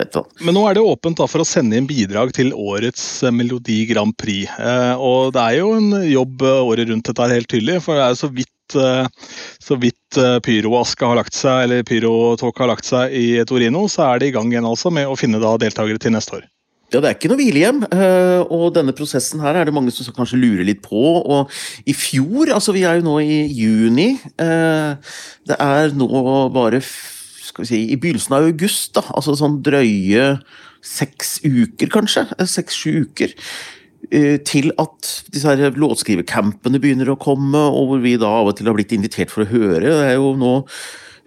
Men 0.43 0.59
nå 0.59 0.67
er 0.67 0.79
det 0.79 0.87
åpent 0.91 1.23
da 1.23 1.31
for 1.31 1.45
å 1.45 1.49
sende 1.49 1.79
inn 1.79 1.89
bidrag 1.91 2.35
til 2.37 2.51
årets 2.57 3.07
eh, 3.23 3.35
Melodi 3.35 3.85
Grand 3.93 4.17
Prix. 4.19 4.51
Eh, 4.59 4.95
og 4.99 5.35
det 5.39 5.47
er 5.47 5.61
jo 5.63 5.73
en 5.79 6.03
jobb 6.03 6.47
året 6.59 6.91
rundt 6.91 7.07
dette 7.07 7.25
her, 7.25 7.39
helt 7.39 7.53
tydelig, 7.53 7.83
for 7.87 7.99
det 7.99 8.09
er 8.09 8.17
jo 8.17 8.23
så 8.27 8.35
vidt 8.35 8.51
Eh, 8.51 8.58
så 8.75 9.79
vidt 9.81 10.19
eh, 10.21 10.39
pyroaska 10.45 11.09
har 11.11 11.19
lagt 11.21 11.37
seg, 11.37 11.65
eller 11.67 11.87
pyrotåka 11.87 12.65
har 12.65 12.73
lagt 12.73 12.89
seg 12.89 13.15
i 13.15 13.27
Torino, 13.49 13.87
så 13.89 14.09
er 14.11 14.23
de 14.23 14.31
i 14.31 14.35
gang 14.35 14.51
igjen 14.53 14.69
altså 14.69 14.93
med 14.95 15.09
å 15.09 15.17
finne 15.19 15.41
deltakere 15.41 16.01
til 16.03 16.15
neste 16.15 16.41
år. 16.41 16.47
Ja, 16.89 17.03
Det 17.03 17.09
er 17.09 17.17
ikke 17.19 17.29
noe 17.29 17.41
hvilehjem, 17.43 17.83
eh, 17.93 18.41
og 18.49 18.73
denne 18.77 18.95
prosessen 18.97 19.43
her 19.45 19.59
er 19.61 19.69
det 19.69 19.75
mange 19.77 19.93
som 19.93 20.09
kanskje 20.17 20.41
lurer 20.41 20.65
litt 20.65 20.81
på. 20.85 21.03
og 21.21 21.53
I 21.85 21.93
fjor, 21.93 22.55
altså 22.55 22.73
vi 22.73 22.87
er 22.89 22.99
jo 23.01 23.09
nå 23.09 23.19
i 23.21 23.43
juni, 23.53 24.15
det 24.39 25.59
er 25.59 25.93
nå 25.97 26.09
bare 26.55 26.81
skal 26.81 27.65
vi 27.65 27.69
si, 27.69 27.83
i 27.93 27.97
begynnelsen 28.01 28.37
av 28.37 28.49
august, 28.49 28.95
da, 28.97 29.05
altså 29.13 29.37
sånn 29.37 29.61
drøye 29.65 30.39
seks 30.85 31.41
uker 31.45 31.91
kanskje, 31.93 32.25
seks-sju 32.47 33.03
uker, 33.09 33.35
Eh, 33.35 33.78
til 34.09 34.71
at 34.81 35.09
disse 35.33 35.53
her 35.53 35.77
låtskrivercampene 35.77 36.81
begynner 36.81 37.13
å 37.13 37.19
komme, 37.21 37.61
og 37.61 37.91
hvor 37.91 38.03
vi 38.05 38.15
da 38.21 38.31
av 38.41 38.51
og 38.51 38.59
til 38.59 38.71
har 38.71 38.77
blitt 38.79 38.95
invitert 38.97 39.33
for 39.33 39.45
å 39.45 39.51
høre. 39.51 39.85
Det 39.85 40.07
er 40.07 40.17
jo 40.17 40.31
nå 40.39 40.53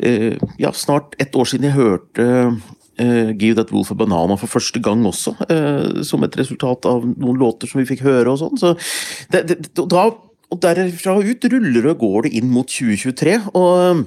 eh, 0.01 0.39
ja, 0.61 0.71
snart 0.73 1.13
ett 1.21 1.35
år 1.37 1.49
siden 1.51 1.69
jeg 1.69 1.77
hørte 1.77 2.25
uh, 2.49 3.29
Give 3.37 3.57
That 3.59 3.73
Wolf 3.73 3.93
a 3.93 3.97
Banana 3.97 4.37
for 4.37 4.49
første 4.49 4.81
gang 4.83 5.05
også, 5.07 5.35
som 6.05 6.25
et 6.25 6.35
resultat 6.37 6.85
av 6.89 7.05
noen 7.05 7.39
låter 7.41 7.69
som 7.69 7.81
vi 7.81 7.87
fikk 7.89 8.03
høre 8.05 8.33
og 8.33 8.41
sånn. 8.41 8.59
Så 8.61 8.73
det, 9.33 9.45
det, 9.49 9.59
da, 9.77 10.09
og 10.51 10.63
derfra 10.65 11.15
ut 11.23 11.47
ruller 11.53 11.87
og 11.93 12.01
går 12.01 12.27
det 12.27 12.33
inn 12.41 12.51
mot 12.53 12.69
2023. 12.69 13.37
og 13.57 14.03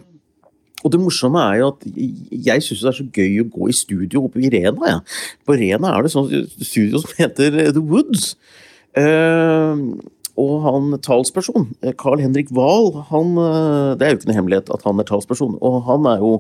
og 0.85 0.93
det 0.93 1.01
morsomme 1.01 1.41
er 1.41 1.63
jo 1.63 1.71
at 1.73 1.87
jeg 1.89 2.65
syns 2.67 2.83
det 2.85 2.91
er 2.91 2.99
så 2.99 3.07
gøy 3.17 3.39
å 3.41 3.49
gå 3.55 3.71
i 3.71 3.77
studio 3.77 4.27
oppe 4.27 4.43
i 4.45 4.51
Rena. 4.53 4.91
Ja. 4.91 4.99
På 5.47 5.57
Rena 5.57 5.95
er 5.95 6.05
det 6.05 6.13
sånn 6.13 6.29
studio 6.61 7.01
som 7.01 7.15
heter 7.17 7.57
The 7.73 7.81
Woods. 7.81 8.35
Uh, 8.95 9.97
og 10.39 10.55
han 10.67 10.95
talsperson, 11.03 11.71
Carl 11.99 12.21
Henrik 12.21 12.53
Wahl, 12.55 12.93
han, 13.09 13.35
uh, 13.39 13.95
det 13.97 14.07
er 14.07 14.13
jo 14.13 14.21
ikke 14.21 14.31
noe 14.31 14.39
hemmelighet 14.39 14.73
at 14.75 14.85
han 14.87 15.01
er 15.01 15.09
talsperson. 15.09 15.57
Og 15.65 15.81
han 15.89 16.07
er 16.11 16.23
jo 16.23 16.37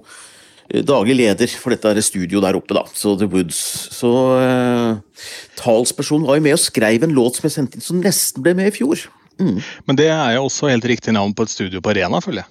daglig 0.84 1.16
leder 1.18 1.50
for 1.60 1.74
dette 1.74 2.02
studio 2.04 2.40
der 2.44 2.56
oppe, 2.56 2.76
da, 2.76 2.84
så 2.96 3.14
The 3.20 3.28
Woods. 3.30 3.58
Så 3.94 4.10
eh, 4.40 5.28
talspersonen 5.60 6.26
var 6.28 6.38
jo 6.38 6.44
med 6.46 6.56
og 6.56 6.62
skrev 6.62 7.04
en 7.04 7.14
låt 7.16 7.36
som 7.36 7.48
jeg 7.48 7.56
sendte 7.58 7.78
inn, 7.78 7.84
som 7.84 8.00
nesten 8.00 8.44
ble 8.44 8.54
med 8.56 8.72
i 8.72 8.74
fjor. 8.74 9.04
Mm. 9.40 9.58
Men 9.88 9.98
det 9.98 10.08
er 10.08 10.36
jo 10.36 10.46
også 10.46 10.70
helt 10.70 10.86
riktig 10.88 11.14
navn 11.14 11.34
på 11.36 11.44
et 11.44 11.52
studio 11.52 11.82
på 11.84 11.94
Rena, 11.96 12.22
føler 12.24 12.44
jeg. 12.44 12.50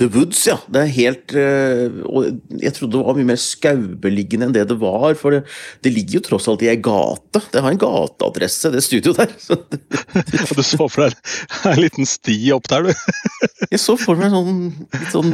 The 0.00 0.08
Woods, 0.14 0.40
ja. 0.48 0.56
Det 0.70 0.82
er 0.82 0.92
helt 0.96 1.34
uh, 1.36 2.00
og 2.08 2.60
Jeg 2.62 2.74
trodde 2.76 2.96
det 2.96 3.04
var 3.06 3.18
mye 3.18 3.30
mer 3.32 3.40
skaubeliggende 3.40 4.48
enn 4.48 4.56
det 4.56 4.66
det 4.70 4.78
var. 4.80 5.14
For 5.18 5.36
det, 5.36 5.44
det, 5.84 5.94
ligger 5.94 6.18
jo 6.18 6.24
tross 6.30 6.48
alt 6.50 6.64
i 6.64 6.70
ei 6.72 6.78
gate. 6.80 7.42
Det 7.52 7.62
har 7.64 7.74
en 7.74 7.80
gateadresse, 7.80 8.72
det 8.74 8.84
studioet 8.84 9.22
der. 9.22 9.34
du 10.56 10.62
så 10.64 10.88
for 10.88 11.06
deg 11.06 11.72
en 11.72 11.80
liten 11.82 12.08
sti 12.08 12.38
opp 12.54 12.68
der, 12.70 12.88
du? 12.88 12.92
jeg 13.72 13.82
så 13.82 13.96
for 14.00 14.18
meg 14.20 14.34
sånn 14.34 14.60
litt 14.94 15.10
sånn, 15.12 15.32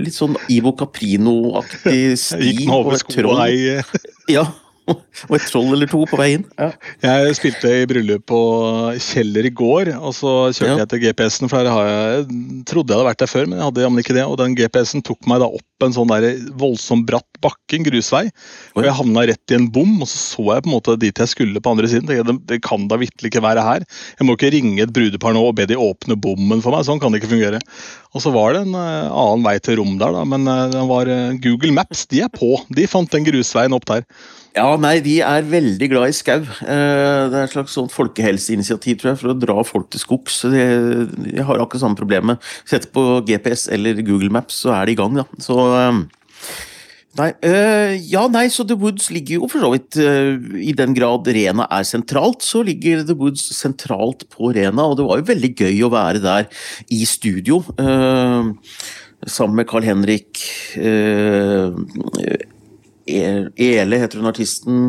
litt 0.00 0.16
sånn 0.16 0.38
Ivo 0.52 0.74
Caprino-aktig 0.78 2.02
sti. 2.20 2.50
Gikk 2.50 2.64
den 2.64 2.74
over 2.74 2.98
sko 3.00 3.34
og? 3.34 3.96
Ja. 4.30 4.46
Og 4.92 5.34
et 5.36 5.46
troll 5.48 5.72
eller 5.74 5.90
to 5.90 6.02
på 6.10 6.18
veien. 6.20 6.44
Ja. 6.58 6.70
Jeg 7.04 7.36
spilte 7.38 7.72
i 7.82 7.88
bryllup 7.90 8.26
på 8.30 8.40
Kjeller 9.00 9.48
i 9.48 9.54
går, 9.54 9.92
og 9.98 10.14
så 10.16 10.34
kjørte 10.50 10.70
ja. 10.72 10.78
jeg 10.82 10.92
til 10.92 11.02
GPS-en. 11.06 11.50
for 11.52 11.66
jeg, 11.66 11.72
jeg 11.72 12.64
trodde 12.70 12.92
jeg 12.92 13.00
hadde 13.00 13.10
vært 13.10 13.24
der 13.24 13.32
før, 13.32 13.48
men 13.48 13.58
jeg 13.58 13.68
hadde 13.68 13.84
jammen 13.86 14.04
ikke 14.04 14.16
det. 14.16 14.26
Og 14.26 14.38
den 14.40 14.56
GPS-en 14.58 15.04
tok 15.06 15.28
meg 15.30 15.42
da 15.42 15.50
opp 15.50 15.86
en 15.86 15.96
sånn 15.96 16.12
der 16.12 16.26
voldsomt 16.60 17.06
bratt 17.08 17.28
bakke, 17.40 17.78
en 17.78 17.86
grusvei. 17.86 18.26
Og 18.76 18.84
jeg 18.84 18.96
havna 18.96 19.24
rett 19.30 19.54
i 19.54 19.56
en 19.56 19.68
bom, 19.72 19.94
og 20.02 20.08
så 20.10 20.18
så 20.20 20.46
jeg 20.54 20.64
på 20.64 20.70
en 20.70 20.74
måte 20.74 20.96
dit 21.00 21.22
jeg 21.22 21.32
skulle 21.32 21.62
på 21.62 21.72
andre 21.72 21.88
siden. 21.90 22.08
Det, 22.08 22.36
det 22.48 22.60
kan 22.66 22.86
da 22.90 22.98
vitterlig 23.00 23.32
ikke 23.32 23.44
være 23.44 23.64
her. 23.64 23.86
Jeg 24.18 24.28
må 24.28 24.36
ikke 24.36 24.52
ringe 24.54 24.84
et 24.84 24.92
brudepar 24.94 25.34
nå 25.36 25.44
og 25.48 25.56
be 25.58 25.66
de 25.70 25.78
åpne 25.80 26.18
bommen 26.20 26.62
for 26.64 26.74
meg. 26.74 26.86
Sånn 26.88 27.00
kan 27.02 27.12
det 27.12 27.22
ikke 27.22 27.32
fungere. 27.34 27.62
Og 28.14 28.24
så 28.24 28.32
var 28.34 28.54
det 28.54 28.64
en 28.66 28.76
uh, 28.76 29.08
annen 29.08 29.46
vei 29.46 29.56
til 29.62 29.80
rom 29.80 29.96
der, 30.00 30.14
da, 30.16 30.26
men 30.28 30.48
uh, 30.50 30.66
den 30.72 30.90
var 30.90 31.10
uh, 31.10 31.38
Google 31.42 31.74
Maps 31.76 32.06
de 32.10 32.24
er 32.26 32.32
på. 32.34 32.56
De 32.74 32.88
fant 32.90 33.10
den 33.12 33.26
grusveien 33.28 33.76
opp 33.76 33.88
der. 33.90 34.04
Ja, 34.56 34.66
nei, 34.82 34.96
de 35.04 35.20
er 35.22 35.46
veldig 35.46 35.88
glad 35.92 36.10
i 36.10 36.16
skau. 36.16 36.40
Det 36.42 37.36
er 37.36 37.36
et 37.44 37.52
slags 37.52 37.76
sånt 37.76 37.94
folkehelseinitiativ 37.94 38.98
tror 38.98 39.12
jeg, 39.12 39.20
for 39.20 39.32
å 39.32 39.38
dra 39.38 39.62
folk 39.66 39.92
til 39.92 40.02
skogs. 40.02 40.40
De, 40.50 40.64
har 41.38 41.62
akkurat 41.62 41.84
samme 41.84 41.98
problemet. 41.98 42.42
Sett 42.66 42.88
på 42.94 43.20
GPS 43.28 43.68
eller 43.70 44.02
Google 44.02 44.32
Maps, 44.34 44.58
så 44.64 44.74
er 44.74 44.90
de 44.90 44.96
i 44.96 44.98
gang. 44.98 45.20
da. 45.20 45.28
Så 45.38 45.60
Nei, 47.18 47.32
øh, 47.42 47.96
ja, 48.06 48.20
nei, 48.30 48.44
så 48.54 48.62
The 48.62 48.76
Woods 48.78 49.08
ligger 49.10 49.40
jo 49.40 49.48
for 49.50 49.64
så 49.64 49.70
vidt 49.72 49.96
øh, 49.98 50.36
I 50.62 50.70
den 50.78 50.92
grad 50.94 51.26
Rena 51.26 51.66
er 51.74 51.86
sentralt, 51.88 52.44
så 52.46 52.62
ligger 52.62 53.02
The 53.02 53.16
Woods 53.18 53.48
sentralt 53.56 54.28
på 54.30 54.52
Rena. 54.54 54.86
Og 54.86 54.96
det 54.98 55.06
var 55.08 55.18
jo 55.18 55.26
veldig 55.32 55.50
gøy 55.58 55.82
å 55.86 55.90
være 55.90 56.22
der 56.22 56.46
i 56.94 57.02
studio. 57.08 57.64
Øh, 57.82 58.54
sammen 59.26 59.58
med 59.58 59.66
Carl 59.72 59.88
Henrik. 59.88 60.44
Øh, 60.78 61.74
Ele 63.10 63.98
heter 64.00 64.20
hun 64.20 64.30
artisten. 64.30 64.80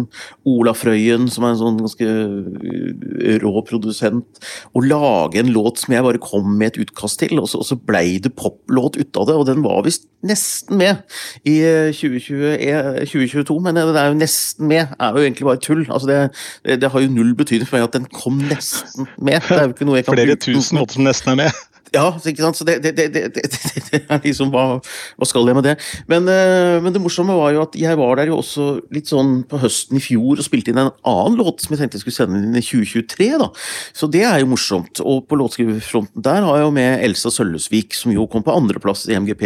Ola 0.48 0.74
Frøyen, 0.78 1.28
som 1.32 1.46
er 1.46 1.54
en 1.54 1.60
sånn 1.62 1.80
ganske 1.82 2.08
uh, 2.08 3.36
rå 3.44 3.54
produsent. 3.68 4.42
Å 4.74 4.84
lage 4.86 5.42
en 5.42 5.51
låt 5.56 5.82
som 5.84 5.96
jeg 5.96 6.06
bare 6.06 6.22
kom 6.22 6.54
med 6.60 6.74
et 6.74 6.82
utkast 6.86 7.22
til, 7.24 7.40
og 7.42 7.50
så, 7.51 7.62
og 7.62 7.70
så 7.70 7.78
blei 7.78 8.20
det 8.24 8.34
poplåt 8.38 9.00
ut 9.00 9.22
av 9.22 9.30
det. 9.30 9.38
Og 9.38 9.48
den 9.50 9.66
var 9.66 9.84
visst 9.88 10.08
nesten 10.28 10.78
med 10.78 11.01
i 11.48 11.58
2020, 11.98 12.46
uh, 12.62 13.01
2022, 13.06 13.58
uh, 13.58 13.63
men 13.66 13.82
det 13.82 13.88
er 13.96 14.12
jo 14.12 14.20
nesten 14.22 14.70
med. 14.72 14.96
er 14.98 15.18
jo 15.18 15.25
egentlig 15.25 15.50
bare 15.50 15.63
tull. 15.63 15.84
Altså 15.90 16.12
det, 16.12 16.22
det, 16.66 16.82
det 16.84 16.94
har 16.94 17.06
jo 17.06 17.13
null 17.13 17.36
betydning 17.38 17.70
for 17.70 17.80
meg 17.80 17.90
at 17.90 18.00
den 18.00 18.10
kom 18.13 18.42
nesten 18.51 19.10
med. 19.18 19.42
Det 19.48 19.60
er 19.60 19.68
jo 19.68 19.75
ikke 19.75 19.90
noe 19.90 20.01
jeg 20.01 20.10
kan 20.10 20.20
Flere 20.20 20.40
tusen 20.40 20.82
låter 20.82 21.00
som 21.00 21.08
nesten 21.08 21.36
er 21.36 21.44
med. 21.46 21.62
Ja, 21.92 22.06
ikke 22.16 22.40
sant? 22.40 22.56
så 22.56 22.64
det, 22.64 22.78
det, 22.86 22.94
det, 22.96 23.26
det 23.36 24.00
er 24.00 24.22
liksom 24.24 24.52
hva, 24.54 24.78
hva, 24.80 25.28
skal 25.28 25.50
jeg 25.50 25.58
med 25.58 25.66
det? 25.68 25.74
Men, 26.08 26.24
uh, 26.24 26.78
men, 26.80 26.94
det 26.96 27.02
morsomme 27.04 27.36
var 27.36 27.52
jo 27.52 27.66
at 27.66 27.76
jeg 27.76 27.98
var 28.00 28.16
der 28.16 28.32
jo 28.32 28.38
også 28.40 28.68
litt 28.96 29.12
sånn 29.12 29.42
på 29.50 29.60
høsten 29.60 30.00
i 30.00 30.04
fjor 30.04 30.40
og 30.40 30.48
spilte 30.48 30.72
inn 30.72 30.80
en 30.80 30.94
annen 30.96 31.36
låt 31.42 31.66
som 31.66 31.76
jeg 31.76 31.82
tenkte 31.82 32.00
jeg 32.00 32.06
skulle 32.06 32.20
sende 32.22 32.40
inn 32.40 32.56
i 32.56 32.64
2023. 32.64 33.28
da. 33.42 33.50
Så 33.92 34.08
det 34.12 34.24
er 34.24 34.40
jo 34.40 34.52
morsomt. 34.54 35.04
Og 35.04 35.26
på 35.28 35.40
låtskriverfronten 35.42 36.24
der 36.24 36.48
har 36.48 36.62
jeg 36.62 36.70
jo 36.70 36.76
med 36.80 37.04
Elsa 37.10 37.34
Sølvesvik, 37.34 37.98
som 37.98 38.16
jo 38.16 38.24
kom 38.32 38.48
på 38.48 38.56
andreplass 38.56 39.04
i 39.12 39.20
MGP 39.20 39.44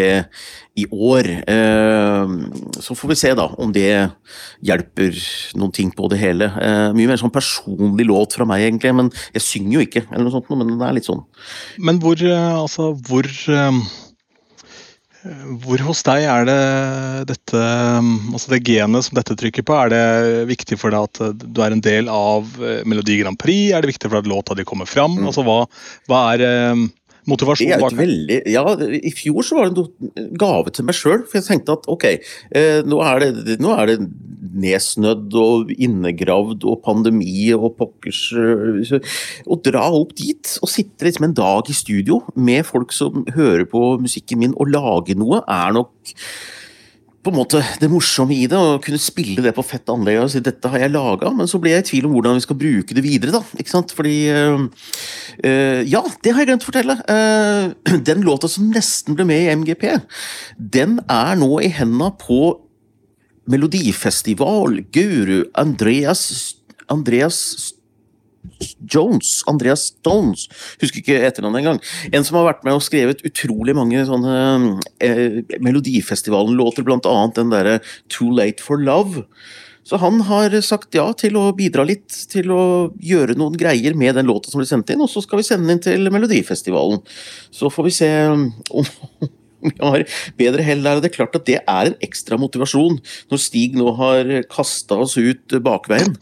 i 0.77 0.85
år. 0.91 1.31
Uh, 1.49 2.77
så 2.77 2.93
får 2.93 3.13
vi 3.15 3.19
se 3.23 3.33
da 3.41 3.47
om 3.57 3.73
det 3.73 3.89
hjelper 4.65 5.17
noen 5.57 5.73
ting 5.73 5.89
på 5.97 6.11
det 6.13 6.21
hele. 6.21 6.51
Uh, 6.53 6.93
mye 6.93 7.09
mer 7.09 7.23
sånn 7.23 7.33
personlig 7.33 8.05
låt 8.05 8.37
fra 8.37 8.45
meg, 8.45 8.67
egentlig. 8.69 8.93
Men 9.01 9.09
jeg 9.33 9.47
synger 9.49 9.79
jo 9.79 9.89
ikke, 9.89 10.05
eller 10.11 10.27
noe 10.27 10.37
sånt, 10.37 10.53
men 10.53 10.77
det 10.77 10.85
er 10.85 10.99
litt 10.99 11.09
sånn. 11.09 11.25
Men 11.81 11.97
hvor 12.03 12.21
Eh, 12.34 12.34
altså 12.35 12.91
hvor 13.07 13.27
eh, 13.27 13.79
Hvor 15.65 15.83
hos 15.87 16.03
deg 16.05 16.25
er 16.29 16.45
det 16.49 16.59
dette 17.31 17.61
altså 17.61 18.51
det 18.51 18.63
genet 18.67 19.07
som 19.07 19.17
dette 19.17 19.37
trykker 19.39 19.65
på, 19.65 19.77
er 19.79 19.89
det 19.93 20.49
viktig 20.51 20.77
for 20.77 20.93
deg 20.93 21.07
at 21.09 21.41
du 21.41 21.63
er 21.65 21.73
en 21.73 21.81
del 21.81 22.11
av 22.11 22.45
Melodi 22.85 23.17
Grand 23.23 23.39
Prix? 23.41 23.73
Er 23.73 23.81
det 23.81 23.95
viktig 23.95 24.11
for 24.11 24.19
deg 24.19 24.27
at 24.27 24.33
låta 24.35 24.57
di 24.59 24.67
kommer 24.67 24.85
fram? 24.85 25.17
Mm. 25.17 25.31
Altså, 25.31 25.41
hva, 25.47 25.63
hva 26.11 26.21
er 26.35 26.45
motivasjonen 27.29 27.81
bak? 27.81 27.97
Veldig, 27.97 28.39
ja, 28.51 28.63
I 28.99 29.11
fjor 29.15 29.45
så 29.45 29.59
var 29.59 29.71
det 29.71 29.85
en 29.85 30.31
gave 30.39 30.73
til 30.75 30.87
meg 30.87 30.97
sjøl. 30.97 31.25
For 31.25 31.39
jeg 31.39 31.47
tenkte 31.49 31.77
at 31.79 31.89
ok, 31.91 32.07
eh, 32.55 32.79
nå 32.85 33.01
er 33.05 33.25
det, 33.25 33.59
nå 33.63 33.73
er 33.75 33.91
det 33.91 33.99
nedsnødd 34.55 35.35
og 35.39 35.71
innegravd 35.73 36.65
og 36.69 36.81
pandemi 36.85 37.49
og 37.55 37.73
pokkers 37.79 38.21
eh, 38.39 39.15
Å 39.45 39.59
dra 39.65 39.87
opp 39.97 40.15
dit 40.17 40.55
og 40.61 40.71
sitte 40.71 41.07
liksom 41.07 41.29
en 41.29 41.37
dag 41.37 41.71
i 41.71 41.75
studio 41.75 42.21
med 42.35 42.65
folk 42.67 42.93
som 42.95 43.25
hører 43.35 43.65
på 43.69 43.95
musikken 44.01 44.41
min 44.41 44.55
og 44.55 44.71
lage 44.71 45.17
noe, 45.17 45.41
er 45.43 45.75
nok 45.75 46.15
på 47.25 47.31
en 47.33 47.39
måte 47.39 47.61
det 47.81 47.89
morsomme 47.89 48.35
i 48.35 48.45
det, 48.49 48.57
å 48.57 48.77
kunne 48.83 49.01
spille 49.01 49.41
det 49.41 49.55
på 49.57 49.65
fett 49.65 49.89
anlegg 49.89 50.19
og 50.21 50.29
si 50.31 50.41
dette 50.45 50.69
har 50.69 50.83
jeg 50.83 50.93
laga, 50.93 51.31
men 51.33 51.49
så 51.49 51.59
blir 51.61 51.73
jeg 51.73 51.85
i 51.85 51.87
tvil 51.89 52.09
om 52.09 52.13
hvordan 52.15 52.37
vi 52.37 52.43
skal 52.45 52.59
bruke 52.61 52.97
det 52.97 53.03
videre. 53.05 53.33
da, 53.33 53.41
ikke 53.57 53.73
sant? 53.73 53.93
Fordi 53.97 54.17
øh, 54.29 54.67
Ja, 55.89 56.03
det 56.21 56.35
har 56.35 56.43
jeg 56.43 56.51
glemt 56.51 56.65
å 56.65 56.69
fortelle. 56.69 56.97
Uh, 57.09 57.97
den 58.09 58.21
låta 58.25 58.49
som 58.51 58.69
nesten 58.69 59.17
ble 59.17 59.25
med 59.27 59.41
i 59.41 59.55
MGP, 59.57 59.87
den 60.77 60.99
er 61.09 61.33
nå 61.41 61.49
i 61.65 61.71
henda 61.73 62.11
på 62.21 62.59
Melodifestival 63.49 64.79
Guru 64.93 65.43
Andreas 65.53 66.55
Andreas 66.89 67.39
Jones, 68.91 69.39
Andreas 69.49 69.89
Stones, 69.89 70.47
husker 70.81 71.01
ikke 71.01 71.19
etternavnet 71.27 71.63
engang. 71.63 71.81
En 72.13 72.25
som 72.27 72.39
har 72.39 72.49
vært 72.51 72.65
med 72.67 72.77
og 72.77 72.85
skrevet 72.85 73.23
utrolig 73.27 73.75
mange 73.77 74.05
sånne 74.07 74.35
eh, 75.03 75.41
Melodifestivalen-låter, 75.63 76.87
annet 76.95 77.37
den 77.39 77.53
derre 77.53 77.77
Too 78.11 78.31
Late 78.35 78.63
for 78.63 78.81
Love. 78.81 79.25
Så 79.85 79.99
han 80.01 80.23
har 80.25 80.53
sagt 80.65 80.97
ja 80.97 81.05
til 81.13 81.37
å 81.37 81.51
bidra 81.53 81.85
litt, 81.85 82.09
til 82.31 82.49
å 82.53 82.63
gjøre 83.05 83.37
noen 83.37 83.57
greier 83.59 83.93
med 83.97 84.17
den 84.17 84.25
låta 84.25 84.49
som 84.49 84.61
ble 84.61 84.65
sendt 84.69 84.89
inn, 84.89 85.03
og 85.05 85.11
så 85.11 85.21
skal 85.21 85.41
vi 85.41 85.45
sende 85.45 85.69
den 85.69 85.77
inn 85.77 85.83
til 85.85 86.09
Melodifestivalen. 86.13 87.03
Så 87.53 87.69
får 87.69 87.89
vi 87.89 87.93
se 87.93 88.11
om 88.25 88.87
vi 89.69 89.75
har 89.81 90.05
bedre 90.39 90.65
hell 90.65 90.83
der. 90.85 90.99
Og 90.99 91.05
Det 91.05 91.11
er 91.11 91.17
klart 91.17 91.37
at 91.37 91.47
det 91.47 91.59
er 91.61 91.91
en 91.91 91.97
ekstra 92.05 92.39
motivasjon 92.41 92.99
når 93.31 93.41
Stig 93.41 93.77
nå 93.77 93.91
har 93.99 94.31
kasta 94.51 94.99
oss 95.05 95.17
ut 95.17 95.57
bakveien. 95.65 96.15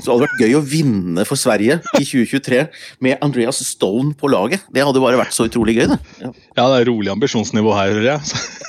Så 0.00 0.10
hadde 0.10 0.22
det 0.22 0.28
vært 0.28 0.44
gøy 0.44 0.56
å 0.58 0.64
vinne 0.64 1.26
for 1.28 1.40
Sverige 1.40 1.80
i 1.98 2.04
2023 2.04 2.64
med 3.04 3.20
Andreas 3.24 3.62
Stone 3.66 4.14
på 4.18 4.30
laget. 4.32 4.66
Det 4.72 4.84
hadde 4.84 5.02
bare 5.02 5.20
vært 5.20 5.36
så 5.36 5.48
utrolig 5.48 5.78
gøy, 5.80 5.88
det. 5.94 6.00
Ja, 6.22 6.34
ja 6.58 6.68
det 6.72 6.82
er 6.82 6.90
rolig 6.92 7.12
ambisjonsnivå 7.14 7.74
her, 7.76 7.94
hører 7.96 8.12
jeg. 8.14 8.68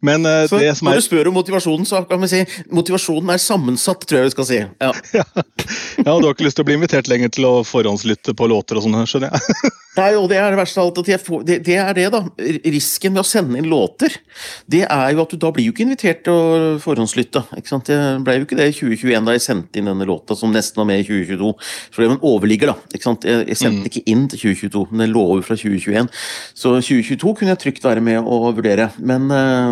Men 0.00 0.26
uh, 0.26 0.44
så, 0.48 0.60
det 0.62 0.74
som 0.78 0.88
er 0.88 0.94
Når 0.96 1.02
du 1.02 1.06
spør 1.08 1.30
om 1.30 1.38
motivasjonen, 1.38 1.86
så 1.88 2.02
kan 2.08 2.22
vi 2.22 2.30
si 2.30 2.42
motivasjonen 2.74 3.34
er 3.34 3.42
sammensatt, 3.42 4.06
tror 4.06 4.20
jeg 4.22 4.30
vi 4.30 4.34
skal 4.36 4.48
si. 4.50 4.60
Ja. 4.62 4.90
ja. 5.18 5.24
ja, 5.34 6.12
Du 6.12 6.28
har 6.28 6.34
ikke 6.34 6.46
lyst 6.46 6.60
til 6.60 6.66
å 6.66 6.68
bli 6.68 6.78
invitert 6.78 7.10
lenger 7.10 7.32
til 7.34 7.48
å 7.48 7.54
forhåndslytte 7.66 8.36
på 8.38 8.50
låter 8.50 8.78
og 8.78 8.86
sånn, 8.86 9.00
skjønner 9.10 9.34
jeg? 9.34 9.72
Nei, 9.94 10.10
og 10.18 10.26
det 10.30 10.40
er 10.42 10.50
det 10.50 10.58
verste 10.58 10.82
av 10.82 10.88
alt. 10.88 10.96
Det, 11.06 11.58
det, 11.62 11.76
er 11.78 11.92
det, 11.94 12.08
da. 12.10 12.20
Risken 12.74 13.14
ved 13.14 13.22
å 13.22 13.26
sende 13.26 13.60
inn 13.60 13.68
låter, 13.70 14.16
det 14.70 14.82
er 14.88 15.12
jo 15.14 15.22
at 15.22 15.34
du 15.34 15.38
da 15.38 15.52
blir 15.54 15.68
jo 15.68 15.74
ikke 15.74 15.84
invitert 15.86 16.24
til 16.26 16.34
å 16.34 16.72
forhåndslytte. 16.82 17.44
ikke 17.54 17.70
sant? 17.70 17.86
Det 17.86 17.98
ble 18.26 18.40
jo 18.40 18.46
ikke 18.48 18.58
det 18.58 18.66
i 18.72 18.74
2021 18.74 19.28
da 19.28 19.36
jeg 19.36 19.44
sendte 19.44 19.78
inn 19.78 19.90
denne 19.90 20.08
låta, 20.08 20.34
som 20.38 20.50
nesten 20.54 20.82
var 20.82 20.88
med 20.90 21.04
i 21.04 21.06
2022. 21.06 21.52
For 21.94 22.02
det 22.02 22.10
var 22.10 22.16
en 22.16 22.26
overligger, 22.26 22.72
da. 22.74 22.90
ikke 22.90 23.06
sant? 23.06 23.28
Jeg, 23.28 23.46
jeg 23.52 23.60
sendte 23.60 23.76
den 23.76 23.86
mm. 23.86 23.90
ikke 23.92 24.04
inn 24.16 24.26
til 24.32 24.42
2022, 24.42 24.84
men 24.90 25.04
den 25.04 25.14
lå 25.14 25.24
over 25.36 25.46
fra 25.46 25.58
2021. 25.62 26.10
Så 26.64 26.74
2022 26.80 27.36
kunne 27.38 27.54
jeg 27.54 27.62
trygt 27.62 27.86
være 27.86 28.02
med 28.10 28.26
å 28.26 28.40
vurdere. 28.50 28.90
Men 28.98 29.30
uh, 29.30 29.63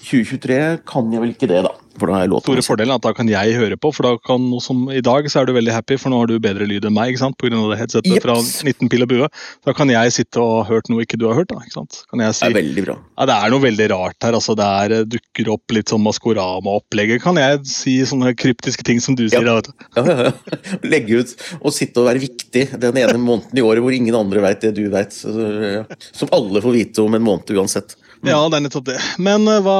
2023 0.00 0.60
kan 0.88 1.12
jeg 1.12 1.22
vel 1.22 1.34
ikke 1.34 1.48
det, 1.50 1.62
da. 1.66 1.76
For 2.00 2.08
da 2.08 2.16
har 2.16 2.24
jeg 2.24 2.30
låt 2.32 2.46
Store 2.46 2.62
fordelen 2.64 2.94
er 2.94 3.00
at 3.00 3.04
da 3.04 3.12
kan 3.16 3.28
jeg 3.28 3.56
høre 3.58 3.76
på, 3.80 3.90
for 3.92 4.06
da 4.06 4.12
kan 4.24 4.42
noe 4.48 4.62
som 4.64 4.86
i 4.94 5.02
dag 5.04 5.26
så 5.30 5.42
er 5.42 5.48
du 5.48 5.52
veldig 5.56 5.74
happy, 5.74 5.98
for 6.00 6.12
nå 6.12 6.20
har 6.22 6.30
du 6.30 6.38
bedre 6.42 6.66
lyd 6.68 6.86
enn 6.88 6.94
meg 6.96 7.12
ikke 7.12 7.22
sant? 7.24 7.36
pga. 7.40 7.50
det 7.50 7.78
headsetet 7.80 8.14
yep. 8.14 8.24
fra 8.24 8.36
19 8.40 8.90
pil 8.92 9.04
og 9.04 9.10
bue. 9.10 9.28
Da 9.66 9.74
kan 9.76 9.92
jeg 9.92 10.14
sitte 10.16 10.40
og 10.40 10.64
hørt 10.70 10.88
noe 10.92 11.04
ikke 11.04 11.18
du 11.20 11.26
har 11.28 11.36
hørt. 11.36 11.50
da, 11.52 11.60
ikke 11.60 11.76
sant? 11.76 12.00
Kan 12.10 12.22
jeg 12.24 12.36
si, 12.38 12.46
det 12.46 12.54
er 12.54 12.58
veldig 12.60 12.86
bra. 12.86 12.96
Ja, 13.18 13.28
Det 13.30 13.36
er 13.36 13.54
noe 13.54 13.64
veldig 13.66 13.88
rart 13.92 14.28
her. 14.28 14.38
altså 14.38 14.56
Det 14.58 14.68
er, 14.80 14.96
eh, 14.96 15.06
dukker 15.16 15.52
opp 15.56 15.76
litt 15.76 15.92
sånn 15.92 16.04
Maskorama-opplegget. 16.06 17.22
Kan 17.24 17.40
jeg 17.40 17.60
si 17.68 17.98
sånne 18.08 18.32
kryptiske 18.38 18.86
ting 18.86 19.02
som 19.04 19.18
du 19.18 19.26
sier? 19.28 19.44
Ja. 19.44 19.60
ja, 19.98 20.04
ja, 20.06 20.30
ja. 20.30 20.78
Legge 20.86 21.20
ut 21.20 21.34
og 21.60 21.74
sitte 21.76 22.00
og 22.00 22.08
være 22.08 22.24
viktig 22.24 22.68
den 22.80 23.02
ene 23.02 23.18
måneden 23.20 23.60
i 23.60 23.66
året 23.66 23.84
hvor 23.84 23.96
ingen 23.96 24.16
andre 24.16 24.44
veit 24.46 24.64
det 24.64 24.72
du 24.78 24.86
veit. 24.92 25.12
Som 25.12 26.32
alle 26.32 26.62
får 26.64 26.76
vite 26.76 27.04
om 27.04 27.18
en 27.18 27.26
måned 27.26 27.52
uansett. 27.58 27.98
Ja, 28.26 28.40
det 28.52 28.58
er 28.58 28.64
nettopp 28.66 28.84
det. 28.90 28.98
Men 29.22 29.46
uh, 29.48 29.60
hva, 29.64 29.76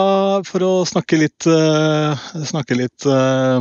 for 0.49 0.65
å 0.65 0.71
snakke 0.89 1.19
litt, 1.21 1.45
uh, 1.45 2.17
snakke 2.49 2.77
litt 2.79 3.05
uh, 3.05 3.61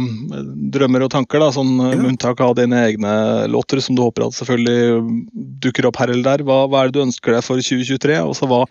drømmer 0.72 1.04
og 1.04 1.12
tanker, 1.12 1.42
da, 1.44 1.50
sånn 1.56 1.74
ja. 1.84 1.98
unntak 2.08 2.40
av 2.46 2.56
dine 2.60 2.80
egne 2.88 3.14
låter, 3.52 3.82
som 3.84 3.98
du 3.98 4.04
håper 4.06 4.28
at 4.30 4.38
selvfølgelig 4.38 5.02
dukker 5.66 5.90
opp 5.90 6.00
her 6.00 6.14
eller 6.14 6.28
der. 6.30 6.46
Hva, 6.48 6.62
hva 6.72 6.84
er 6.84 6.92
det 6.92 7.00
du 7.00 7.04
ønsker 7.04 7.36
deg 7.36 7.44
for 7.44 7.60
2023? 7.60 8.22
Også 8.24 8.48
hva, 8.50 8.64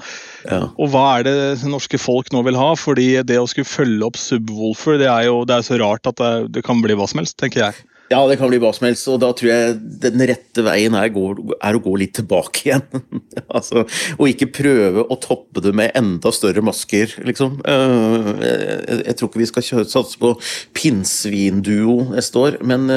ja. 0.48 0.62
Og 0.80 0.92
hva 0.94 1.04
er 1.18 1.28
det 1.28 1.68
norske 1.68 2.00
folk 2.00 2.32
nå 2.32 2.44
vil 2.48 2.58
ha? 2.60 2.72
Fordi 2.78 3.10
det 3.28 3.40
å 3.40 3.48
skulle 3.50 3.68
følge 3.68 4.08
opp 4.08 4.16
Subwoolfer, 4.20 4.96
det 5.02 5.12
er 5.12 5.28
jo 5.28 5.42
det 5.48 5.58
er 5.58 5.68
så 5.68 5.80
rart 5.82 6.08
at 6.08 6.20
det, 6.22 6.32
det 6.56 6.64
kan 6.64 6.80
bli 6.84 6.96
hva 6.96 7.08
som 7.10 7.20
helst, 7.20 7.36
tenker 7.40 7.68
jeg. 7.68 7.87
Ja, 8.08 8.22
det 8.28 8.38
kan 8.40 8.48
bli 8.48 8.60
hva 8.62 8.70
som 8.72 8.86
helst, 8.88 9.08
og 9.12 9.20
da 9.20 9.28
tror 9.36 9.50
jeg 9.50 9.74
den 10.04 10.22
rette 10.30 10.64
veien 10.64 10.96
er, 10.96 11.10
er 11.12 11.76
å 11.76 11.82
gå 11.84 11.92
litt 12.00 12.14
tilbake 12.16 12.64
igjen. 12.64 12.86
altså, 13.56 13.84
og 14.16 14.24
ikke 14.30 14.48
prøve 14.60 15.04
å 15.04 15.18
toppe 15.20 15.62
det 15.64 15.74
med 15.76 15.92
enda 15.98 16.32
større 16.32 16.64
masker, 16.64 17.18
liksom. 17.28 17.60
Uh, 17.68 18.32
jeg, 19.04 19.18
tror 19.18 19.28
ikke 19.28 19.44
vi 19.44 19.50
skal 19.52 19.84
satse 19.84 20.16
på 20.20 20.32
pinnsvinduo 20.76 22.08
neste 22.14 22.44
år, 22.48 22.58
men, 22.64 22.88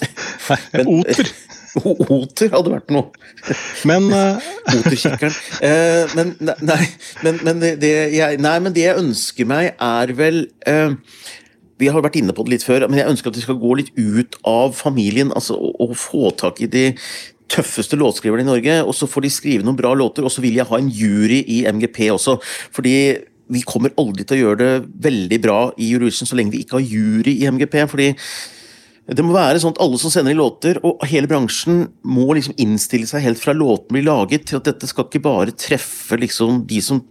men 0.74 0.92
Oter! 0.96 1.32
Oter 2.10 2.50
hadde 2.50 2.72
vært 2.72 2.90
noe. 2.94 3.10
Men 3.88 4.08
uh... 4.10 4.48
Oterkikkeren. 4.72 5.36
Uh, 5.62 6.16
men, 6.16 6.32
nei, 6.66 6.80
men, 7.24 7.40
men 7.46 7.62
det, 7.62 7.74
det 7.82 7.92
jeg, 8.16 8.40
nei, 8.42 8.56
men 8.64 8.74
det 8.76 8.86
jeg 8.88 9.00
ønsker 9.00 9.48
meg, 9.50 9.74
er 9.76 10.14
vel 10.18 10.42
uh, 10.66 10.96
vi 11.80 11.88
har 11.90 12.04
vært 12.04 12.20
inne 12.20 12.34
på 12.36 12.44
det 12.46 12.54
litt 12.54 12.66
før, 12.66 12.86
men 12.88 13.00
jeg 13.00 13.10
ønsker 13.10 13.32
at 13.32 13.38
vi 13.38 13.44
skal 13.46 13.60
gå 13.60 13.76
litt 13.80 13.90
ut 13.96 14.36
av 14.48 14.74
familien 14.76 15.32
altså, 15.36 15.56
og, 15.56 15.96
få 15.98 16.30
tak 16.38 16.60
i 16.62 16.68
de 16.70 16.84
tøffeste 17.50 17.98
låtskriverne 17.98 18.44
i 18.44 18.50
Norge, 18.50 18.76
og 18.84 18.94
så 18.94 19.08
får 19.10 19.26
de 19.26 19.32
skrive 19.34 19.66
noen 19.66 19.78
bra 19.78 19.90
låter. 19.98 20.26
Og 20.26 20.32
så 20.32 20.44
vil 20.44 20.60
jeg 20.60 20.68
ha 20.68 20.78
en 20.78 20.92
jury 20.94 21.40
i 21.50 21.64
MGP 21.66 22.06
også, 22.14 22.38
fordi 22.76 22.94
vi 23.50 23.64
kommer 23.66 23.94
aldri 23.98 24.22
til 24.22 24.38
å 24.38 24.44
gjøre 24.44 24.60
det 24.60 25.04
veldig 25.08 25.40
bra 25.42 25.58
i 25.74 25.90
Eurovision 25.96 26.28
så 26.28 26.38
lenge 26.38 26.54
vi 26.54 26.62
ikke 26.62 26.78
har 26.78 26.86
jury 26.86 27.34
i 27.40 27.48
MGP. 27.50 27.76
fordi 27.90 28.12
det 29.10 29.24
må 29.26 29.34
være 29.34 29.58
sånn 29.58 29.72
at 29.74 29.80
alle 29.82 29.98
som 29.98 30.12
sender 30.12 30.30
inn 30.30 30.38
låter, 30.38 30.78
og 30.86 31.02
hele 31.10 31.26
bransjen, 31.26 31.88
må 32.06 32.28
liksom 32.36 32.54
innstille 32.62 33.08
seg 33.10 33.24
helt 33.24 33.40
fra 33.42 33.56
låten 33.56 33.90
blir 33.96 34.06
laget, 34.06 34.44
til 34.46 34.60
at 34.60 34.68
dette 34.68 34.86
skal 34.86 35.08
ikke 35.08 35.24
bare 35.24 35.56
treffe 35.58 36.18
liksom 36.20 36.62
de 36.70 36.78
som 36.84 37.02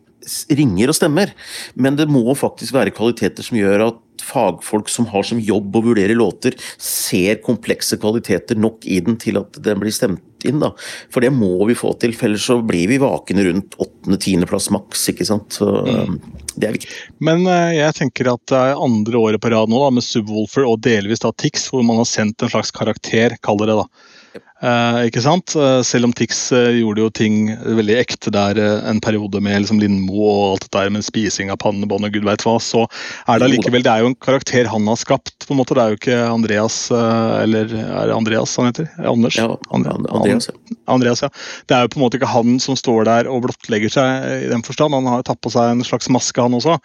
ringer 0.53 0.91
og 0.91 0.97
stemmer, 0.97 1.33
men 1.79 1.97
det 1.99 2.09
må 2.11 2.25
faktisk 2.37 2.75
være 2.75 2.93
kvaliteter 2.95 3.45
som 3.45 3.59
gjør 3.59 3.87
at 3.89 4.05
fagfolk 4.29 4.89
som 4.91 5.07
har 5.13 5.23
som 5.25 5.39
jobb 5.39 5.77
å 5.77 5.83
vurdere 5.89 6.17
låter, 6.17 6.57
ser 6.81 7.39
komplekse 7.45 7.99
kvaliteter 8.01 8.59
nok 8.59 8.85
i 8.85 8.99
den 9.05 9.17
til 9.21 9.39
at 9.41 9.61
den 9.63 9.79
blir 9.81 9.95
stemt 9.95 10.45
inn. 10.47 10.59
da. 10.61 10.71
For 11.13 11.23
det 11.23 11.31
må 11.35 11.53
vi 11.69 11.77
få 11.77 11.93
til, 11.99 12.13
for 12.15 12.29
ellers 12.29 12.47
så 12.47 12.59
blir 12.65 12.91
vi 12.91 12.99
vakne 13.01 13.47
rundt 13.47 13.79
åttende-tiendeplass 13.79 14.69
maks. 14.75 15.07
ikke 15.13 15.27
sant? 15.27 15.55
Så 15.55 15.67
mm. 15.87 16.19
Det 16.59 16.67
er 16.67 16.75
viktig. 16.75 16.93
Men 17.23 17.45
uh, 17.47 17.71
jeg 17.71 17.95
tenker 17.95 18.33
at 18.33 18.43
det 18.51 18.59
er 18.59 18.83
andre 18.83 19.23
året 19.23 19.43
på 19.43 19.51
rad 19.53 19.71
nå 19.71 19.81
da, 19.85 19.91
med 19.95 20.05
Subwoolfer 20.05 20.67
og 20.67 20.81
delvis 20.83 21.23
da 21.23 21.31
Tix, 21.31 21.69
hvor 21.71 21.85
man 21.87 22.01
har 22.01 22.09
sendt 22.09 22.43
en 22.43 22.51
slags 22.51 22.75
karakter, 22.75 23.39
kaller 23.45 23.71
det 23.71 23.79
det. 23.79 23.87
da 23.87 24.17
Uh, 24.59 25.05
ikke 25.07 25.21
sant? 25.23 25.53
Uh, 25.55 25.79
selv 25.87 26.09
om 26.09 26.13
Tix 26.15 26.49
uh, 26.51 26.67
gjorde 26.75 27.05
jo 27.05 27.11
ting 27.15 27.35
veldig 27.63 27.95
ekte 27.95 28.31
der 28.33 28.59
en 28.59 28.99
periode 28.99 29.39
med 29.43 29.61
liksom 29.63 29.79
Lindmo 29.79 30.19
og 30.19 30.41
alt 30.49 30.65
det 30.65 30.73
der 30.73 30.91
med 30.91 31.05
spising 31.07 31.51
av 31.53 31.61
pannebånd 31.63 32.05
og 32.09 32.13
gud 32.13 32.27
veit 32.27 32.43
hva, 32.43 32.57
så 32.61 32.83
er 32.83 33.39
det 33.39 33.47
allikevel 33.47 33.85
Det 33.87 33.93
er 33.93 34.03
jo 34.03 34.11
en 34.11 34.17
karakter 34.19 34.67
han 34.67 34.89
har 34.91 34.99
skapt. 34.99 35.47
på 35.47 35.55
en 35.55 35.61
måte, 35.61 35.77
Det 35.77 35.83
er 35.83 35.93
jo 35.93 35.99
ikke 36.01 36.19
Andreas 36.27 36.77
Eller 36.91 37.71
er 37.71 38.11
det 38.11 38.17
Andreas 38.17 38.57
han 38.59 38.67
heter? 38.67 38.89
Anders? 38.99 39.39
Ja, 39.39 39.47
Andreas, 39.71 40.49
ja. 40.51 40.77
Andreas, 40.91 41.23
ja. 41.23 41.31
Det 41.71 41.77
er 41.77 41.87
jo 41.87 41.93
på 41.95 42.01
en 42.01 42.05
måte 42.05 42.19
ikke 42.19 42.33
han 42.33 42.59
som 42.59 42.75
står 42.75 43.07
der 43.07 43.31
og 43.31 43.45
blottlegger 43.47 43.93
seg 43.93 44.27
i 44.43 44.51
den 44.51 44.65
forstand. 44.65 44.97
Han 44.97 45.07
har 45.07 45.23
tatt 45.23 45.39
på 45.41 45.51
seg 45.53 45.71
en 45.71 45.85
slags 45.87 46.09
maske, 46.11 46.41
han 46.41 46.57
også 46.57 46.77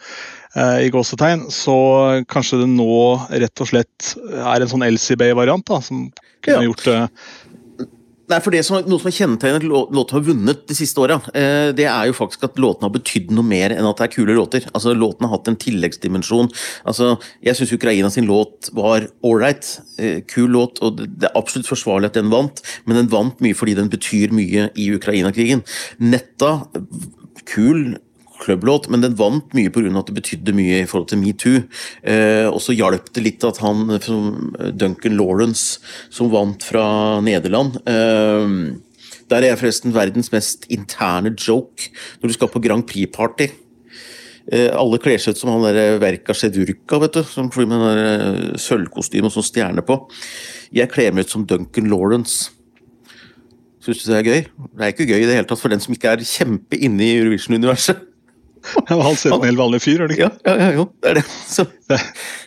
i 0.84 0.90
gåsetegn. 0.94 1.48
Så 1.50 1.74
kanskje 2.30 2.60
det 2.62 2.70
nå 2.70 2.98
rett 3.32 3.64
og 3.64 3.70
slett 3.72 4.14
er 4.30 4.62
en 4.62 4.70
sånn 4.70 4.86
LCB-variant, 4.86 5.74
som 5.82 6.06
kunne 6.44 6.60
ja. 6.60 6.68
gjort 6.68 6.84
det 6.86 7.00
Nei, 8.24 8.38
for 8.40 8.54
det 8.54 8.62
som, 8.64 8.78
Noe 8.88 9.00
som 9.00 9.10
har 9.10 9.16
kjennetegnet 9.18 9.66
låten 9.68 10.16
har 10.16 10.24
vunnet 10.24 10.62
de 10.68 10.76
siste 10.76 11.00
åra, 11.02 11.18
eh, 11.36 11.70
det 11.76 11.84
er 11.90 12.08
jo 12.08 12.16
faktisk 12.16 12.46
at 12.46 12.60
låtene 12.60 12.88
har 12.88 12.94
betydd 12.94 13.34
noe 13.36 13.44
mer 13.44 13.74
enn 13.74 13.88
at 13.88 14.00
det 14.00 14.06
er 14.06 14.14
kule 14.14 14.36
låter. 14.36 14.64
Altså, 14.72 14.94
Låten 14.96 15.26
har 15.26 15.34
hatt 15.34 15.50
en 15.50 15.58
tilleggsdimensjon. 15.60 16.48
Altså, 16.88 17.18
Jeg 17.44 17.58
syns 17.58 17.74
Ukraina 17.76 18.10
sin 18.10 18.26
låt 18.26 18.70
var 18.72 19.08
ålreit. 19.22 19.80
Eh, 19.98 20.22
kul 20.24 20.48
låt, 20.56 20.80
og 20.80 21.04
det 21.04 21.28
er 21.28 21.36
absolutt 21.36 21.68
forsvarlig 21.68 22.12
at 22.12 22.16
den 22.16 22.32
vant, 22.32 22.62
men 22.86 22.96
den 22.96 23.12
vant 23.12 23.40
mye 23.44 23.54
fordi 23.54 23.76
den 23.76 23.92
betyr 23.92 24.32
mye 24.32 24.70
i 24.72 24.88
Ukraina-krigen. 24.96 25.60
Netta, 26.00 26.64
kul, 27.44 27.98
klubblåt, 28.42 28.88
men 28.90 29.04
den 29.04 29.16
vant 29.18 29.52
mye 29.56 29.72
pga. 29.72 29.90
at 29.98 30.08
det 30.10 30.16
betydde 30.18 30.54
mye 30.56 30.82
i 30.82 30.86
forhold 30.88 31.08
til 31.10 31.20
metoo. 31.20 31.62
Eh, 32.02 32.46
og 32.48 32.60
så 32.62 32.74
hjalp 32.74 33.12
det 33.14 33.24
litt 33.24 33.44
at 33.44 33.60
han 33.62 33.98
som 34.02 34.54
Duncan 34.74 35.16
Lawrence, 35.16 35.80
som 36.10 36.32
vant 36.32 36.62
fra 36.62 37.20
Nederland 37.24 37.78
eh, 37.86 38.74
Der 39.30 39.40
er 39.40 39.54
jeg 39.54 39.60
forresten 39.62 39.94
verdens 39.94 40.32
mest 40.32 40.66
interne 40.68 41.32
joke 41.32 41.90
når 42.20 42.28
du 42.28 42.34
skal 42.36 42.50
på 42.52 42.60
Grand 42.64 42.84
Prix-party. 42.86 43.48
Eh, 44.52 44.68
alle 44.76 45.00
kler 45.00 45.20
seg 45.20 45.32
ut 45.32 45.40
som 45.40 45.54
han 45.54 45.64
der 45.64 45.96
Verka 46.02 46.36
Sedurka, 46.36 46.98
vet 47.00 47.16
du, 47.16 47.22
som 47.24 47.48
flyr 47.52 47.70
med 47.70 48.58
sølvkostyme 48.60 49.30
og 49.30 49.36
sånn 49.38 49.48
stjerne 49.48 49.84
på. 49.86 50.02
Jeg 50.74 50.92
kler 50.92 51.14
meg 51.14 51.24
ut 51.24 51.32
som 51.32 51.46
Duncan 51.48 51.88
Lawrence. 51.88 52.50
Syns 53.84 54.00
du 54.00 54.10
det 54.10 54.18
er 54.18 54.28
gøy? 54.28 54.42
Det 54.44 54.84
er 54.84 54.92
ikke 54.92 55.08
gøy 55.08 55.22
i 55.22 55.28
det 55.28 55.38
hele 55.38 55.48
tatt 55.48 55.60
for 55.60 55.72
den 55.72 55.80
som 55.80 55.92
ikke 55.96 56.12
er 56.12 56.24
kjempe 56.28 56.76
inne 56.76 57.04
i 57.04 57.16
Eurovision-universet. 57.18 58.04
Han 58.88 59.16
som 59.16 59.36
en 59.36 59.46
helt 59.46 59.60
vanlig 59.60 59.80
fyr, 59.84 60.00
gjør 60.00 60.10
det 60.10 60.16
ikke? 60.18 60.30
Ja, 60.46 60.54
ja, 60.60 60.68
jo, 60.78 60.86
det 61.02 61.10
er 61.10 61.18
det. 61.20 61.24
Så. 61.48 61.66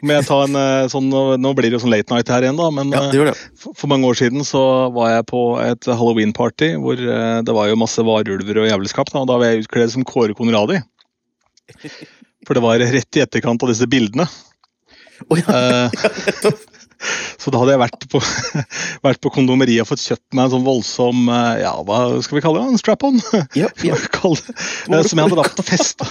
Må 0.05 0.15
jeg 0.15 0.25
ta 0.27 0.39
en 0.45 0.57
eh, 0.59 0.87
sånn, 0.91 1.09
Nå 1.11 1.53
blir 1.57 1.69
det 1.69 1.77
jo 1.77 1.83
sånn 1.83 1.93
late 1.93 2.13
night 2.13 2.31
her 2.33 2.45
igjen, 2.45 2.59
da. 2.59 2.69
Men 2.73 2.93
ja, 2.95 3.03
det 3.13 3.27
det. 3.29 3.35
Eh, 3.35 3.67
for 3.77 3.91
mange 3.91 4.09
år 4.09 4.17
siden 4.19 4.45
så 4.47 4.63
var 4.95 5.13
jeg 5.13 5.27
på 5.31 5.43
et 5.63 5.89
halloween-party 5.89 6.73
hvor 6.83 7.01
eh, 7.01 7.39
det 7.45 7.57
var 7.57 7.69
jo 7.69 7.79
masse 7.79 8.05
varulver 8.07 8.63
og 8.63 8.69
jævelskap. 8.69 9.13
Da, 9.13 9.23
og 9.23 9.31
da 9.31 9.39
var 9.39 9.51
jeg 9.51 9.65
utkledd 9.65 9.93
som 9.93 10.07
Kåre 10.07 10.37
Konradi. 10.37 10.81
For 12.47 12.57
det 12.57 12.63
var 12.63 12.81
rett 12.81 13.19
i 13.19 13.23
etterkant 13.25 13.63
av 13.63 13.73
disse 13.73 13.89
bildene. 13.89 14.27
Oh, 15.27 15.37
ja. 15.37 15.89
ja, 15.89 16.51
Så 17.41 17.53
da 17.53 17.61
hadde 17.61 17.75
jeg 17.75 17.81
vært 17.81 18.05
på, 18.11 18.21
vært 19.07 19.21
på 19.23 19.31
kondomeriet 19.33 19.83
og 19.83 19.91
fått 19.91 20.03
kjøpt 20.03 20.37
meg 20.37 20.47
en 20.47 20.53
sånn 20.55 20.65
voldsom 20.65 21.29
eh, 21.33 21.61
ja, 21.63 21.73
hva 21.85 21.99
skal 22.25 22.39
vi 22.39 22.43
kalle 22.43 22.63
det? 22.63 22.73
En 22.73 22.81
strap-on? 22.81 23.21
Yep, 23.57 23.83
yep. 23.87 24.07
som 25.07 25.21
jeg 25.21 25.23
hadde 25.23 25.37
da 25.37 25.65
festa, 25.67 26.07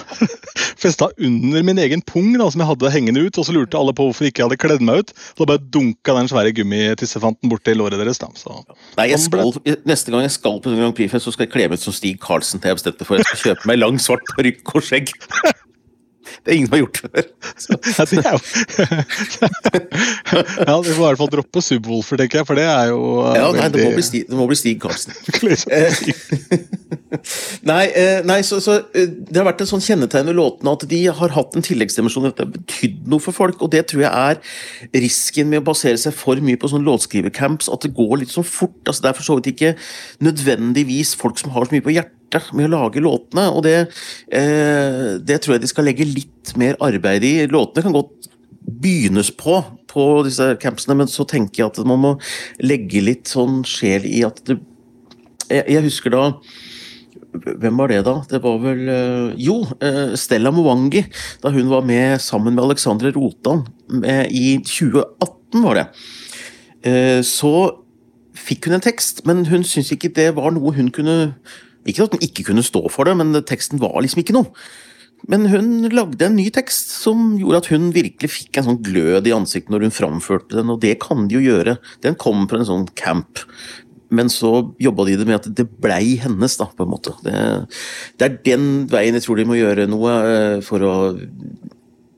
festa 0.79 1.09
under 1.17 1.67
min 1.67 1.81
egen 1.83 2.03
pung, 2.07 2.31
da, 2.39 2.49
som 2.53 2.63
jeg 2.63 2.71
hadde 2.71 2.93
hengende 2.93 3.25
ut. 3.27 3.37
Og 3.37 3.47
så 3.47 3.55
lurte 3.55 3.79
alle 3.79 3.95
på 3.97 4.07
hvorfor 4.07 4.29
ikke 4.29 4.43
jeg 4.43 4.49
hadde 4.49 4.61
kledd 4.61 4.85
meg 4.87 5.03
ut. 5.03 5.13
Og 5.35 5.43
da 5.43 5.49
bare 5.53 5.65
dunka 5.75 6.17
den 6.17 6.31
svære 6.31 6.55
gummitissefanten 6.57 7.51
borti 7.51 7.75
låret 7.77 7.99
deres. 7.99 8.21
Da. 8.23 8.31
Så, 8.39 8.61
Nei, 8.99 9.09
jeg 9.13 9.21
skal, 9.23 9.53
Neste 9.87 10.13
gang 10.13 10.25
jeg 10.25 10.35
skal 10.37 10.59
på 10.63 10.73
Grand 10.73 10.95
Prix-fest, 10.97 11.27
så 11.27 11.35
skal 11.35 11.47
jeg 11.47 11.53
kle 11.55 11.69
meg 11.69 11.79
ut 11.79 11.87
som 11.87 11.95
Stig 11.95 12.19
Karlsen 12.23 12.63
til 12.63 12.73
jeg 12.73 12.81
bestemte 12.81 13.07
for. 13.07 13.19
Jeg 13.19 13.29
skal 13.29 13.43
kjøpe 13.51 13.71
meg 13.71 13.81
lang, 13.81 14.01
svart 14.01 14.35
parykk 14.37 14.77
og 14.77 14.85
skjegg. 14.89 15.13
Det 16.43 16.49
er 16.51 16.55
ingen 16.57 16.69
som 16.69 16.75
har 16.77 16.83
gjort 16.85 16.97
før. 17.03 17.11
Ja, 17.97 18.03
det 18.05 18.17
er 18.21 18.31
jo 18.31 18.37
Ja, 20.67 20.75
Vi 20.83 20.91
får 20.93 20.99
i 20.99 21.07
hvert 21.07 21.21
fall 21.21 21.31
droppe 21.33 21.59
Subwoolfer, 21.63 22.15
tenker 22.21 22.37
jeg, 22.41 22.47
for 22.49 22.55
det 22.59 22.65
er 22.67 22.85
jo 22.91 22.99
uh, 23.23 23.31
Ja, 23.37 23.47
nei, 23.55 23.67
det 23.73 23.79
må 23.85 23.91
bli 23.95 24.03
Stig, 24.05 24.23
det 24.29 24.37
må 24.37 24.45
bli 24.49 24.57
Stig 24.59 24.77
Karlsen. 24.83 25.11
nei, 27.69 27.83
eh, 27.97 28.19
nei 28.27 28.39
så, 28.45 28.59
så, 28.63 28.71
eh, 28.97 29.07
det 29.07 29.37
har 29.39 29.47
vært 29.47 29.61
en 29.63 29.71
sånn 29.71 29.83
kjennetegn 29.83 30.29
ved 30.29 30.37
låtene 30.37 30.73
at 30.77 30.83
de 30.91 30.99
har 31.19 31.29
hatt 31.35 31.51
en 31.57 31.65
tilleggsdimensjon. 31.65 32.27
Dette 32.29 32.43
har 32.45 32.51
betydd 32.53 32.97
noe 33.11 33.21
for 33.23 33.33
folk, 33.35 33.57
og 33.63 33.69
det 33.73 33.83
tror 33.91 34.01
jeg 34.05 34.11
er 34.11 34.35
risken 35.07 35.45
med 35.51 35.59
å 35.63 35.67
basere 35.69 35.99
seg 36.01 36.13
for 36.17 36.35
mye 36.43 36.59
på 36.59 36.71
sånn 36.71 36.87
låtskrivercamps, 36.87 37.67
at 37.73 37.81
det 37.85 37.95
går 37.97 38.15
litt 38.23 38.33
sånn 38.33 38.47
fort. 38.47 38.79
altså 38.85 39.01
Det 39.05 39.11
er 39.11 39.17
for 39.19 39.29
så 39.29 39.33
vidt 39.39 39.51
ikke 39.55 39.71
nødvendigvis 40.23 41.09
folk 41.19 41.37
som 41.41 41.49
har 41.55 41.63
så 41.67 41.71
mye 41.77 41.85
på 41.85 41.95
hjertet 41.95 42.16
med 42.53 42.67
å 42.67 42.73
lage 42.73 43.03
låtene, 43.03 43.47
og 43.53 43.63
det, 43.63 43.77
eh, 44.31 45.17
det 45.23 45.41
tror 45.41 45.55
jeg 45.55 45.63
de 45.63 45.71
skal 45.71 45.87
legge 45.87 46.07
litt 46.07 46.55
mer 46.59 46.75
arbeid 46.83 47.23
i. 47.23 47.35
Låtene 47.47 47.85
kan 47.85 47.95
godt 47.95 48.29
begynnes 48.67 49.31
på 49.31 49.61
på 49.87 50.05
disse 50.27 50.57
campsene, 50.61 50.97
men 50.99 51.07
så 51.07 51.23
tenker 51.25 51.63
jeg 51.63 51.71
at 51.71 51.85
man 51.87 52.01
må 52.03 52.15
legge 52.59 53.01
litt 53.01 53.31
sånn 53.31 53.63
sjel 53.65 54.05
i 54.05 54.23
at 54.27 54.43
det 54.45 54.59
Jeg, 55.47 55.63
jeg 55.71 55.83
husker 55.85 56.11
da 56.11 56.23
hvem 57.37 57.77
var 57.79 57.87
det, 57.87 58.01
da? 58.03 58.17
Det 58.27 58.41
var 58.43 58.57
vel 58.59 58.81
eh, 58.91 59.35
Jo, 59.39 59.61
eh, 59.83 60.15
Stella 60.19 60.51
Mwangi. 60.51 61.05
Da 61.43 61.51
hun 61.53 61.69
var 61.69 61.85
med 61.85 62.19
sammen 62.23 62.55
med 62.55 62.63
Alexandre 62.65 63.11
Rotan 63.15 63.63
i 64.27 64.57
2018, 64.65 65.63
var 65.63 65.77
det. 65.77 65.85
Eh, 66.87 67.21
så 67.25 67.53
fikk 68.37 68.67
hun 68.67 68.77
en 68.77 68.83
tekst, 68.83 69.23
men 69.27 69.45
hun 69.49 69.65
syntes 69.65 69.93
ikke 69.95 70.13
det 70.15 70.29
var 70.37 70.53
noe 70.55 70.75
hun 70.75 70.91
kunne 70.93 71.35
ikke 71.87 72.07
at 72.07 72.13
hun 72.15 72.27
ikke 72.27 72.45
kunne 72.49 72.65
stå 72.65 72.83
for 72.93 73.07
det, 73.07 73.15
men 73.19 73.35
teksten 73.47 73.81
var 73.81 73.97
liksom 74.03 74.23
ikke 74.23 74.35
noe. 74.37 74.51
Men 75.25 75.47
hun 75.49 75.87
lagde 75.89 76.27
en 76.27 76.37
ny 76.37 76.45
tekst 76.53 76.91
som 77.01 77.33
gjorde 77.39 77.63
at 77.63 77.69
hun 77.73 77.89
virkelig 77.95 78.29
fikk 78.29 78.59
en 78.59 78.67
sånn 78.69 78.81
glød 78.85 79.27
i 79.27 79.33
ansiktet 79.33 79.73
når 79.73 79.87
hun 79.87 79.95
framførte 79.95 80.59
den, 80.59 80.69
og 80.73 80.81
det 80.83 80.99
kan 81.03 81.25
de 81.25 81.39
jo 81.39 81.43
gjøre. 81.47 81.77
Den 82.05 82.17
kom 82.21 82.45
fra 82.49 82.61
en 82.61 82.69
sånn 82.69 82.87
camp. 82.99 83.41
Men 84.13 84.29
så 84.31 84.51
jobba 84.79 85.07
de 85.07 85.17
det 85.19 85.27
med 85.27 85.39
at 85.39 85.49
det 85.57 85.65
blei 85.83 86.15
hennes, 86.21 86.55
da, 86.59 86.69
på 86.69 86.85
en 86.85 86.93
måte. 86.93 87.15
Det, 87.25 87.35
det, 88.15 88.29
er 88.29 88.37
den 88.45 88.69
veien 88.91 89.17
jeg 89.17 89.25
tror 89.25 89.41
de 89.41 89.47
må 89.49 89.57
gjøre 89.57 89.89
noe 89.89 90.15
eh, 90.29 90.57
for 90.63 90.85
å 90.85 90.95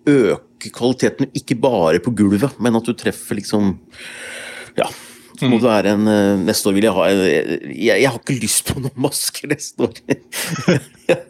øke 0.09 0.73
kvaliteten, 0.75 1.31
ikke 1.37 1.57
bare 1.61 2.01
på 2.03 2.13
gulvet, 2.19 2.59
men 2.61 2.77
at 2.77 2.87
du 2.87 2.97
treffer 2.97 3.39
liksom 3.39 3.77
Ja 4.77 4.89
så 5.39 5.47
må 5.47 5.55
mm. 5.55 5.61
det 5.63 5.69
være 5.69 5.93
en 5.95 6.09
uh, 6.09 6.41
Neste 6.43 6.67
år 6.69 6.75
vil 6.75 6.87
jeg 6.89 6.95
ha 6.97 7.05
jeg, 7.07 7.59
jeg, 7.71 7.85
jeg, 7.87 8.09
har 8.09 8.19
ikke 8.19 8.35
lyst 8.41 8.65
på 8.67 8.81
noen 8.83 8.97
masker 8.99 9.47
neste 9.47 9.85
år. 9.85 10.01
jeg, 11.09 11.21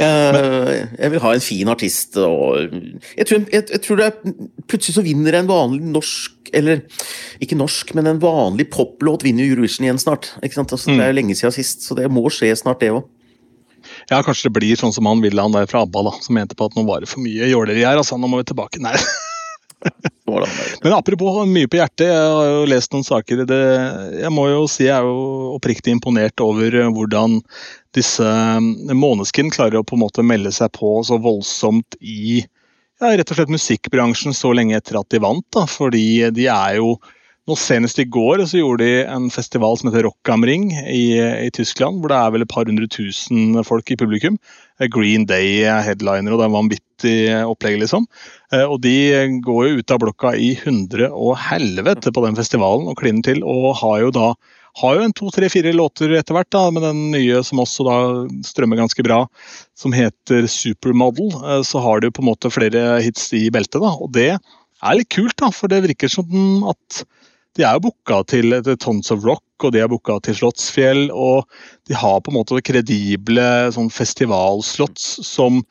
jeg, 0.00 1.10
vil 1.12 1.22
ha 1.24 1.34
en 1.34 1.44
fin 1.44 1.72
artist 1.74 2.16
og 2.22 2.72
Jeg 3.18 3.28
tror, 3.28 3.44
jeg, 3.52 3.82
tror 3.84 4.00
det 4.00 4.08
er 4.08 4.34
Plutselig 4.70 4.96
så 4.96 5.04
vinner 5.04 5.36
en 5.36 5.50
vanlig 5.50 5.84
norsk 5.84 6.34
eller 6.56 6.80
ikke 7.44 7.58
norsk, 7.60 7.92
men 7.92 8.08
en 8.08 8.22
vanlig 8.22 8.70
poplåt 8.72 9.20
vinner 9.26 9.44
Eurovision 9.44 9.84
igjen 9.84 9.98
snart. 10.00 10.30
Altså, 10.40 10.64
det 10.88 10.94
er 10.96 11.10
mm. 11.12 11.16
lenge 11.18 11.36
siden 11.36 11.52
sist, 11.52 11.84
så 11.84 11.92
det 11.98 12.06
må 12.08 12.22
skje 12.32 12.54
snart, 12.56 12.80
det 12.80 12.88
òg. 12.96 13.04
Ja, 14.08 14.22
kanskje 14.24 14.48
det 14.48 14.54
blir 14.56 14.80
sånn 14.80 14.94
som 14.96 15.04
han 15.10 15.20
ville 15.20 15.44
han 15.44 15.52
der 15.52 15.68
fra 15.68 15.84
ABBA, 15.84 16.06
da, 16.08 16.14
som 16.24 16.38
mente 16.38 16.56
på 16.56 16.68
at 16.70 16.76
nå 16.78 16.86
var 16.88 17.04
det 17.04 17.10
for 17.12 17.20
mye 17.20 17.50
jåleri 17.50 17.84
her. 17.84 18.00
altså 18.00 18.16
Nå 18.16 18.30
må 18.32 18.40
vi 18.40 18.48
tilbake. 18.48 18.80
Nei. 18.80 18.96
Men 20.82 20.92
apropos 20.92 21.46
mye 21.48 21.68
på 21.70 21.78
hjertet, 21.78 22.08
jeg 22.10 22.32
har 22.34 22.48
jo 22.50 22.68
lest 22.68 22.92
noen 22.92 23.06
saker. 23.06 23.44
Det, 23.48 23.60
jeg 24.20 24.32
må 24.34 24.48
jo 24.50 24.66
si 24.70 24.86
jeg 24.86 24.96
er 24.98 25.06
jo 25.06 25.54
oppriktig 25.56 25.94
imponert 25.94 26.42
over 26.44 26.74
hvordan 26.94 27.38
disse 27.96 28.24
eh, 28.24 28.94
Måneskin 28.94 29.52
klarer 29.54 29.80
å 29.80 29.86
på 29.86 29.96
en 29.96 30.04
måte 30.04 30.24
melde 30.26 30.52
seg 30.54 30.72
på 30.76 30.98
så 31.06 31.20
voldsomt 31.22 31.98
i 32.00 32.42
ja, 32.98 33.12
rett 33.14 33.30
og 33.30 33.38
slett 33.38 33.54
musikkbransjen 33.54 34.34
så 34.34 34.50
lenge 34.56 34.76
etter 34.78 34.98
at 35.00 35.08
de 35.14 35.22
vant. 35.22 35.46
Da, 35.54 35.64
fordi 35.70 36.28
de 36.34 36.48
er 36.50 36.78
jo 36.80 36.96
nå 37.48 37.56
Senest 37.56 37.98
i 38.02 38.04
går 38.04 38.42
så 38.44 38.60
gjorde 38.60 38.84
de 38.84 39.04
en 39.08 39.30
festival 39.32 39.78
som 39.80 39.88
heter 39.88 40.04
Rock 40.04 40.30
Ring 40.44 40.68
i, 40.84 41.16
i, 41.16 41.50
Tyskland. 41.54 42.02
Hvor 42.02 42.12
det 42.12 42.18
er 42.18 42.34
vel 42.34 42.44
et 42.44 42.52
par 42.52 42.68
hundre 42.68 42.88
tusen 42.92 43.56
folk 43.64 43.90
i 43.90 43.96
publikum. 43.96 44.36
Green 44.92 45.24
Day 45.26 45.64
headliner, 45.64 46.34
og 46.34 46.38
det 46.38 46.46
er 46.46 46.54
vanvittig 46.54 47.16
opplegg, 47.48 47.80
liksom. 47.80 48.04
Eh, 48.52 48.62
og 48.62 48.82
de 48.84 49.40
går 49.42 49.64
jo 49.64 49.80
ut 49.80 49.94
av 49.94 50.02
blokka 50.04 50.34
i 50.36 50.52
hundre 50.60 51.08
og 51.08 51.38
helvete 51.48 52.12
på 52.12 52.24
den 52.26 52.38
festivalen 52.38 52.86
og 52.90 53.00
kliner 53.00 53.24
til. 53.26 53.42
Og 53.42 53.72
har 53.80 54.04
jo 54.04 54.14
da 54.14 54.28
har 54.78 54.94
jo 54.94 55.06
en 55.08 55.14
to, 55.16 55.30
tre, 55.34 55.48
fire 55.50 55.72
låter 55.74 56.12
etter 56.14 56.36
hvert, 56.36 56.50
da, 56.54 56.68
med 56.70 56.84
den 56.84 57.00
nye 57.10 57.40
som 57.46 57.64
også 57.64 57.86
da 57.88 57.96
strømmer 58.46 58.78
ganske 58.78 59.02
bra, 59.02 59.24
som 59.78 59.96
heter 59.96 60.46
Supermodel. 60.52 61.32
Eh, 61.40 61.62
så 61.66 61.82
har 61.82 62.04
du 62.04 62.12
på 62.12 62.22
en 62.22 62.30
måte 62.30 62.52
flere 62.52 63.00
hits 63.02 63.32
i 63.34 63.48
beltet, 63.54 63.80
da. 63.82 63.96
Og 63.96 64.12
det 64.14 64.30
er 64.36 64.98
litt 65.00 65.10
kult, 65.10 65.34
da, 65.40 65.50
for 65.54 65.72
det 65.72 65.82
virker 65.88 66.12
som 66.12 66.68
at 66.70 67.02
de 67.58 67.66
er 67.66 67.76
jo 67.76 67.88
booka 67.88 68.22
til, 68.30 68.54
Tons 68.78 69.10
of 69.14 69.26
Rock 69.26 69.66
og 69.66 69.74
de 69.74 69.82
er 69.82 69.90
booka 69.90 70.20
til 70.22 70.36
Slottsfjell. 70.38 71.08
Og 71.10 71.48
de 71.90 71.96
har 71.98 72.20
på 72.22 72.32
en 72.32 72.38
måte 72.38 72.62
kredible 72.64 73.48
sånn 73.74 73.90
festivalslots 73.92 75.18
som 75.26 75.64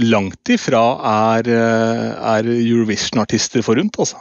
langt 0.00 0.50
ifra 0.52 0.82
er, 1.38 1.48
eh, 1.50 2.10
er 2.34 2.50
Eurovision-artister 2.50 3.62
forunt, 3.66 3.98
altså. 3.98 4.20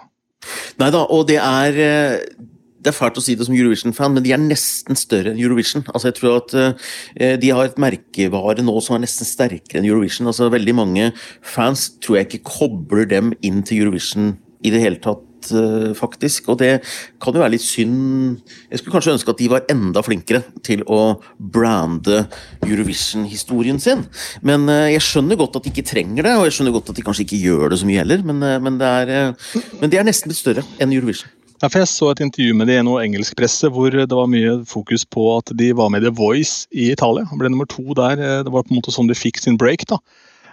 Nei 0.80 0.90
da, 0.94 1.04
og 1.04 1.28
det 1.30 1.38
er 1.38 1.78
eh, 1.84 2.46
det 2.80 2.94
er 2.94 2.96
fælt 2.96 3.18
å 3.20 3.22
si 3.22 3.36
det 3.36 3.44
som 3.46 3.56
Eurovision-fan, 3.58 4.14
men 4.16 4.24
de 4.24 4.32
er 4.32 4.40
nesten 4.40 4.96
større 4.96 5.34
enn 5.34 5.42
Eurovision. 5.42 5.84
Altså, 5.92 6.10
jeg 6.10 6.16
tror 6.16 6.38
at 6.40 6.54
uh, 6.56 7.36
De 7.36 7.50
har 7.52 7.68
et 7.68 7.82
merkevare 7.82 8.64
nå 8.64 8.76
som 8.80 8.96
er 8.96 9.04
nesten 9.04 9.28
sterkere 9.28 9.82
enn 9.82 9.90
Eurovision. 9.90 10.30
Altså, 10.32 10.48
veldig 10.54 10.76
mange 10.78 11.10
fans 11.44 11.90
tror 12.00 12.22
jeg 12.22 12.30
ikke 12.30 12.54
kobler 12.54 13.10
dem 13.10 13.34
inn 13.44 13.66
til 13.68 13.84
Eurovision 13.84 14.38
i 14.64 14.72
det 14.72 14.80
hele 14.80 15.02
tatt 15.04 15.26
Eh, 15.50 15.94
faktisk. 15.98 16.50
Og 16.52 16.60
det 16.60 16.80
kan 17.22 17.34
jo 17.36 17.42
være 17.42 17.56
litt 17.56 17.64
synd 17.66 18.40
Jeg 18.70 18.80
skulle 18.80 18.96
kanskje 18.96 19.16
ønske 19.16 19.34
at 19.34 19.40
de 19.40 19.50
var 19.52 19.66
enda 19.72 20.04
flinkere 20.06 20.44
til 20.66 20.84
å 20.86 21.20
brande 21.40 22.26
Eurovision-historien 22.66 23.80
sin. 23.82 24.06
Men 24.46 24.68
eh, 24.70 24.94
jeg 24.96 25.06
skjønner 25.08 25.40
godt 25.40 25.60
at 25.60 25.66
de 25.66 25.74
ikke 25.74 25.88
trenger 25.90 26.28
det, 26.28 26.38
og 26.38 26.48
jeg 26.48 26.60
skjønner 26.60 26.76
godt 26.76 26.94
at 26.94 27.00
de 27.00 27.06
kanskje 27.08 27.26
ikke 27.26 27.42
gjør 27.42 27.74
det 27.74 27.82
så 27.82 27.90
mye 27.90 28.04
heller, 28.04 28.24
men, 28.26 28.46
eh, 28.46 28.62
men, 28.62 28.80
det, 28.82 28.94
er, 29.04 29.60
men 29.82 29.92
det 29.92 30.00
er 30.00 30.08
nesten 30.08 30.32
litt 30.32 30.42
større 30.42 30.66
enn 30.80 30.94
Eurovision. 30.96 31.32
Ja, 31.60 31.68
for 31.68 31.82
Jeg 31.82 31.90
så 31.92 32.14
et 32.14 32.22
intervju 32.24 32.54
med 32.56 32.70
det 32.72 32.78
i 32.80 32.84
noe 32.88 33.02
engelsk 33.04 33.36
presse 33.36 33.68
hvor 33.68 33.92
det 33.92 34.16
var 34.16 34.30
mye 34.32 34.62
fokus 34.70 35.04
på 35.04 35.26
at 35.34 35.52
de 35.60 35.74
var 35.76 35.90
med 35.92 36.06
i 36.06 36.08
The 36.08 36.16
Voice 36.16 36.70
i 36.72 36.88
Italia. 36.94 37.28
Ble 37.36 37.52
nummer 37.52 37.68
to 37.68 37.84
der. 37.98 38.16
Det 38.46 38.54
var 38.54 38.64
på 38.64 38.72
en 38.72 38.80
måte 38.80 38.94
sånn 38.96 39.10
de 39.12 39.18
fikk 39.18 39.42
sin 39.44 39.60
break. 39.60 39.84
da. 39.92 40.00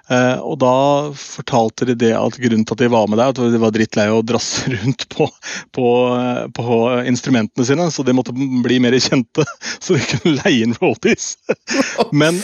Eh, 0.07 0.39
og 0.39 0.59
da 0.63 0.75
fortalte 1.19 1.89
de 1.89 1.97
det 1.99 2.13
at 2.15 2.39
grunnen 2.39 2.63
til 2.67 2.77
at 2.77 2.83
de 2.85 2.91
var 2.93 3.09
med 3.11 3.19
der, 3.19 3.33
at 3.35 3.41
de 3.55 3.61
var 3.63 3.75
drittlei 3.75 4.07
å 4.13 4.23
drasse 4.27 4.71
rundt 4.77 5.09
på, 5.13 5.27
på, 5.75 5.89
på, 6.55 6.79
instrumentene 7.11 7.67
sine, 7.67 7.89
så 7.91 8.07
de 8.07 8.15
måtte 8.17 8.35
bli 8.35 8.79
mer 8.83 8.97
kjente. 8.97 9.45
Så 9.83 9.95
de 9.95 10.03
kunne 10.09 10.39
leie 10.39 10.65
inn 10.65 10.75
roadies. 10.81 11.37
Men 12.21 12.39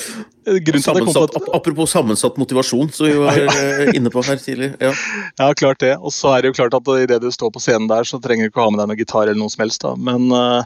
grunnen 0.44 0.82
til 0.84 1.22
at 1.22 1.36
Apropos 1.54 1.94
sammensatt 1.94 2.36
motivasjon, 2.38 2.90
som 2.94 3.08
vi 3.08 3.14
var 3.18 3.38
eh, 3.38 3.92
inne 3.96 4.10
på 4.12 4.22
her 4.26 4.40
tidlig. 4.42 4.72
Ja. 4.82 4.92
ja, 5.38 5.48
klart 5.58 5.80
det. 5.82 5.94
Og 6.00 6.12
så 6.14 6.34
er 6.34 6.42
det 6.42 6.52
jo 6.52 6.58
klart 6.60 6.76
at 6.76 6.92
idet 6.98 7.22
du 7.22 7.30
står 7.34 7.54
på 7.54 7.62
scenen 7.62 7.88
der, 7.90 8.06
så 8.08 8.20
trenger 8.22 8.46
du 8.46 8.52
ikke 8.52 8.66
ha 8.66 8.74
med 8.74 8.82
deg 8.82 8.92
noe 8.92 9.00
gitar 9.00 9.26
eller 9.26 9.40
noe 9.40 9.52
som 9.52 9.64
helst. 9.64 9.82
da. 9.86 9.94
Men 9.96 10.30
Eh, 10.32 10.64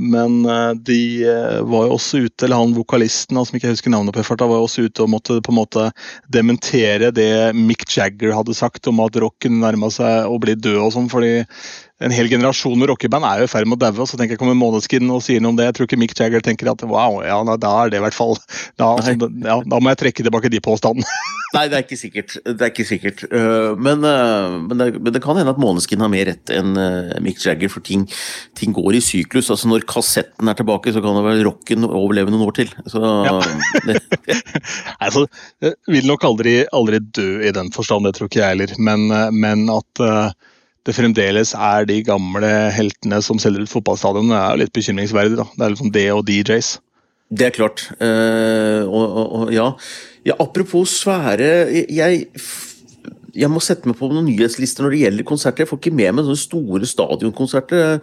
men 0.00 0.44
eh, 0.46 0.72
de 0.86 1.00
eh, 1.26 1.60
var 1.66 1.88
jo 1.88 1.96
også 1.96 2.20
ute, 2.26 2.46
eller 2.46 2.60
han 2.60 2.74
vokalisten 2.76 3.40
som 3.40 3.58
ikke 3.58 3.72
husker 3.72 3.90
navnet 3.90 4.14
på, 4.14 4.22
var 4.22 4.60
jo 4.60 4.66
også 4.66 4.86
ute 4.86 5.02
og 5.02 5.10
måtte 5.10 5.40
på 5.42 5.52
en 5.52 5.58
måte 5.58 5.88
dementere 6.32 7.10
det 7.14 7.54
Mick 7.58 7.84
Jagger 7.96 8.34
hadde 8.36 8.54
sagt 8.54 8.86
om 8.86 9.02
at 9.04 9.18
rocken 9.22 9.58
nærma 9.64 9.90
seg 9.92 10.30
å 10.30 10.38
bli 10.42 10.54
død 10.54 10.78
og 10.84 10.94
sånn. 10.94 11.10
fordi 11.10 11.42
en 12.04 12.12
hel 12.12 12.28
generasjon 12.28 12.76
med 12.76 12.90
rockeband 12.90 13.24
er 13.24 13.40
jo 13.40 13.46
i 13.48 13.50
ferd 13.50 13.68
med 13.68 13.78
å 13.78 13.86
daue. 13.86 14.04
Så 14.08 14.18
tenker 14.18 14.36
jeg 14.36 14.42
kommer 14.42 14.58
Måneskin 14.58 15.08
og 15.12 15.22
sier 15.24 15.40
noe 15.40 15.54
om 15.54 15.56
det. 15.56 15.70
Jeg 15.70 15.78
tror 15.78 15.88
ikke 15.88 16.00
Mick 16.00 16.12
Jagger 16.18 16.44
tenker 16.44 16.68
at 16.72 16.84
wow, 16.84 17.22
ja, 17.24 17.38
da 17.56 17.72
er 17.80 17.92
det 17.92 18.00
i 18.00 18.04
hvert 18.04 18.16
fall 18.16 18.36
Da, 18.76 18.92
ja, 19.00 19.56
da 19.64 19.80
må 19.80 19.92
jeg 19.92 20.02
trekke 20.04 20.26
tilbake 20.26 20.52
de 20.52 20.60
påstandene. 20.64 21.08
Nei, 21.54 21.62
det 21.70 21.78
er 21.78 21.84
ikke 21.84 21.96
sikkert. 21.96 22.34
Det 22.44 22.58
er 22.58 22.72
ikke 22.72 22.84
sikkert. 22.84 23.22
Øh, 23.30 23.78
men, 23.80 24.02
øh, 24.04 24.56
men, 24.66 24.80
det, 24.80 24.88
men 24.98 25.14
det, 25.14 25.22
kan 25.24 25.38
hende 25.38 25.54
at 25.54 25.60
Måneskin 25.62 26.02
har 26.02 26.10
mer 26.12 26.26
rett 26.28 26.52
enn 26.52 26.74
øh, 26.76 27.14
Mick 27.24 27.40
Jagger, 27.40 27.70
for 27.72 27.84
ting, 27.86 28.02
ting, 28.58 28.74
går 28.76 28.98
i 28.98 29.02
syklus. 29.04 29.48
Altså 29.54 29.70
Når 29.70 29.86
kassetten 29.88 30.50
er 30.50 30.58
tilbake, 30.58 30.92
så 30.92 31.00
kan 31.04 31.16
det 31.16 31.22
vel 31.24 31.44
rocken 31.46 31.86
overleve 31.86 32.34
noen 32.34 32.48
år 32.48 32.58
til. 32.58 32.74
Så, 32.90 33.00
ja. 33.00 33.38
altså, 34.98 35.24
vil 35.94 36.10
nok 36.10 36.26
aldri, 36.28 36.58
aldri 36.76 37.00
dø 37.00 37.30
i 37.46 37.54
den 37.56 37.72
forstand, 37.72 38.04
det 38.04 38.18
tror 38.18 38.28
ikke 38.28 38.42
jeg 38.42 38.52
heller. 38.56 38.76
Men, 38.90 39.08
men 39.38 39.64
at 39.72 40.04
det 40.86 40.94
fremdeles 40.94 41.52
er 41.58 41.86
de 41.88 42.00
gamle 42.06 42.50
heltene 42.74 43.18
som 43.24 43.40
selger 43.42 43.66
ut 43.66 43.72
fotballstadion, 43.72 44.30
er 44.30 44.52
jo 44.54 44.60
litt 44.62 44.74
bekymringsverdig. 44.76 45.38
da. 45.40 45.46
Det 45.54 45.64
er 45.66 45.74
liksom 45.74 45.94
det 45.94 46.06
og 46.14 46.26
DJs. 46.28 46.76
Det 47.26 47.48
er 47.48 47.56
klart. 47.56 47.88
Uh, 47.98 48.86
og, 48.86 49.16
og, 49.26 49.48
ja. 49.54 49.72
ja. 50.28 50.36
Apropos 50.42 50.94
svære 51.02 51.50
jeg 51.90 52.28
jeg 53.36 53.50
må 53.52 53.60
sette 53.64 53.88
meg 53.88 53.98
på 53.98 54.08
noen 54.10 54.26
nyhetslister 54.28 54.84
når 54.84 54.94
det 54.94 55.00
gjelder 55.02 55.26
konserter. 55.28 55.64
Jeg 55.64 55.70
får 55.70 55.80
ikke 55.80 55.94
med 55.98 56.16
meg 56.16 56.26
sånne 56.26 56.40
store 56.40 56.88
stadionkonserter. 56.88 57.98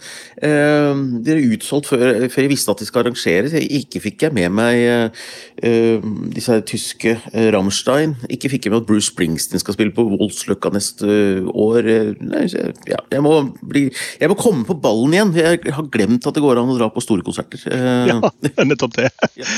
Eh, 0.49 1.01
de 1.25 1.33
er 1.33 1.41
utsolgt 1.55 1.89
før, 1.89 2.03
før, 2.31 2.45
jeg 2.45 2.51
visste 2.51 2.73
at 2.73 2.83
de 2.83 2.87
skal 2.89 3.03
arrangeres. 3.03 3.55
Ikke 3.79 4.01
fikk 4.03 4.27
jeg 4.27 4.35
med 4.37 4.53
meg 4.53 4.81
eh, 4.83 6.07
disse 6.35 6.59
tyske 6.69 7.15
eh, 7.33 7.49
Rammstein. 7.55 8.15
Ikke 8.33 8.51
fikk 8.53 8.67
jeg 8.67 8.75
med 8.75 8.83
at 8.83 8.89
Bruce 8.89 9.09
Springsteen 9.11 9.61
skal 9.63 9.77
spille 9.77 9.95
på 9.95 10.05
Voldsløkka 10.13 10.73
neste 10.73 11.07
år. 11.49 11.89
Nei, 12.21 12.45
ja, 12.89 13.01
jeg, 13.11 13.23
må 13.25 13.39
bli, 13.61 13.87
jeg, 13.89 14.31
må 14.31 14.37
komme 14.39 14.67
på 14.69 14.77
ballen 14.83 15.17
igjen. 15.17 15.33
Jeg 15.39 15.77
har 15.77 15.89
glemt 15.93 16.29
at 16.29 16.37
det 16.37 16.45
går 16.45 16.61
an 16.61 16.75
å 16.75 16.77
dra 16.79 16.91
på 16.93 17.03
store 17.03 17.25
konserter. 17.25 17.65
Ja, 18.09 18.19
nettopp 18.69 18.99
det. 18.99 19.09
Ja. 19.39 19.49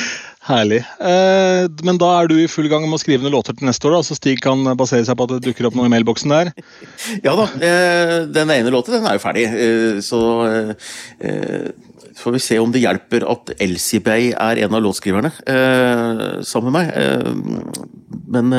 Herlig. 0.46 0.84
Eh, 1.02 1.66
men 1.88 1.98
da 1.98 2.12
er 2.20 2.30
du 2.30 2.36
i 2.38 2.50
full 2.52 2.68
gang 2.70 2.84
med 2.86 3.00
å 3.00 3.02
skrive 3.02 3.26
noen 3.26 3.34
låter 3.34 3.56
til 3.58 3.66
neste 3.66 3.88
år, 3.90 3.96
da, 3.98 4.06
så 4.06 4.18
Stig 4.18 4.44
kan 4.46 4.62
basere 4.78 5.06
seg 5.08 5.18
på 5.18 5.26
at 5.26 5.34
det 5.34 5.42
dukker 5.48 5.72
opp 5.72 5.78
noe 5.78 5.90
i 5.90 5.94
mailboksen 5.96 6.34
der? 6.34 6.52
Ja 7.26 7.34
da. 7.40 7.48
Eh, 7.66 8.14
den 8.30 8.54
ene 8.54 8.74
låten 8.74 8.94
den 9.00 9.08
er 9.10 9.18
jo 9.18 9.24
ferdig, 9.24 9.48
eh, 9.50 9.98
så 10.06 10.20
eh, 10.46 11.72
får 12.20 12.36
vi 12.38 12.44
se 12.46 12.60
om 12.62 12.70
det 12.74 12.84
hjelper 12.84 13.26
at 13.32 13.56
Elsie 13.58 14.04
Bay 14.06 14.30
er 14.38 14.62
en 14.68 14.78
av 14.78 14.86
låtskriverne 14.86 15.34
eh, 15.50 16.24
sammen 16.46 16.70
med 16.70 16.78
meg. 16.78 16.94
Eh, 16.94 17.92
men 18.36 18.54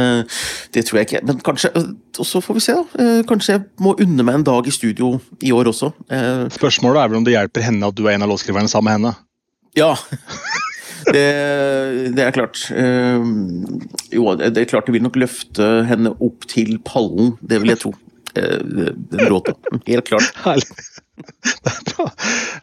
det 0.73 0.83
tror 0.87 1.01
jeg 1.01 1.09
ikke. 1.09 1.23
Men 1.27 1.39
kanskje 1.45 1.71
Og 1.75 2.27
så 2.27 2.41
får 2.41 2.57
vi 2.57 2.63
se, 2.65 2.75
da. 2.77 3.07
Kanskje 3.29 3.57
jeg 3.57 3.65
må 3.83 3.95
unne 4.01 4.25
meg 4.27 4.39
en 4.39 4.47
dag 4.47 4.69
i 4.69 4.75
studio 4.75 5.17
i 5.45 5.53
år 5.53 5.69
også. 5.73 5.91
Spørsmålet 6.55 7.03
er 7.03 7.11
vel 7.11 7.21
om 7.21 7.27
det 7.27 7.35
hjelper 7.35 7.67
henne 7.67 7.91
at 7.91 7.99
du 7.99 8.07
er 8.07 8.15
en 8.15 8.25
av 8.25 8.31
låtskriverne 8.33 8.71
sammen 8.73 8.89
med 8.89 8.97
henne? 8.97 9.17
Ja. 9.77 9.93
det, 11.13 11.27
det, 12.17 12.23
er 12.25 12.35
klart. 12.35 12.61
Uh, 12.71 13.23
jo, 14.13 14.27
det 14.41 14.57
er 14.59 14.69
klart 14.71 14.89
det 14.89 14.97
vil 14.97 15.07
nok 15.07 15.19
løfte 15.21 15.69
henne 15.89 16.13
opp 16.23 16.47
til 16.51 16.77
pallen, 16.87 17.35
det 17.41 17.63
vil 17.63 17.75
jeg 17.75 17.83
tro. 17.85 17.95
Uh, 18.37 18.61
den 18.67 19.27
låta. 19.31 19.57
Helt 19.87 20.09
klart. 20.09 20.31
Herlig. 20.47 20.67
Er. 20.67 22.11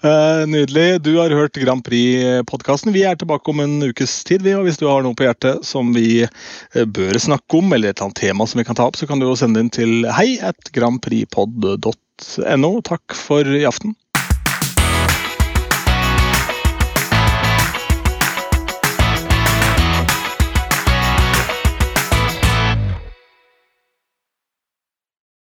Uh, 0.03 0.43
nydelig. 0.47 1.01
Du 1.01 1.15
har 1.17 1.33
hørt 1.33 1.57
Grand 1.57 1.81
Prix-podkasten. 1.85 2.93
Vi 2.93 3.05
er 3.07 3.17
tilbake 3.17 3.49
om 3.49 3.63
en 3.63 3.79
ukes 3.89 4.19
tid. 4.27 4.45
Og 4.53 4.67
Hvis 4.67 4.77
du 4.81 4.85
har 4.91 5.01
noe 5.05 5.17
på 5.17 5.25
hjertet 5.25 5.65
som 5.65 5.89
vi 5.95 6.27
bør 6.73 7.17
snakke 7.21 7.63
om, 7.63 7.73
eller 7.73 7.89
et 7.89 7.97
eller 7.97 8.11
annet 8.11 8.21
tema 8.21 8.47
som 8.47 8.61
vi 8.61 8.67
kan 8.67 8.77
ta 8.77 8.85
opp, 8.91 8.99
så 8.99 9.09
kan 9.09 9.23
du 9.23 9.25
jo 9.29 9.39
sende 9.39 9.63
inn 9.63 9.73
til 9.73 10.05
hei 10.13 10.35
at 10.45 10.71
grandprixpod.no. 10.75 12.71
Takk 12.85 13.17
for 13.17 13.57
i 13.57 13.65
aften. 13.69 13.97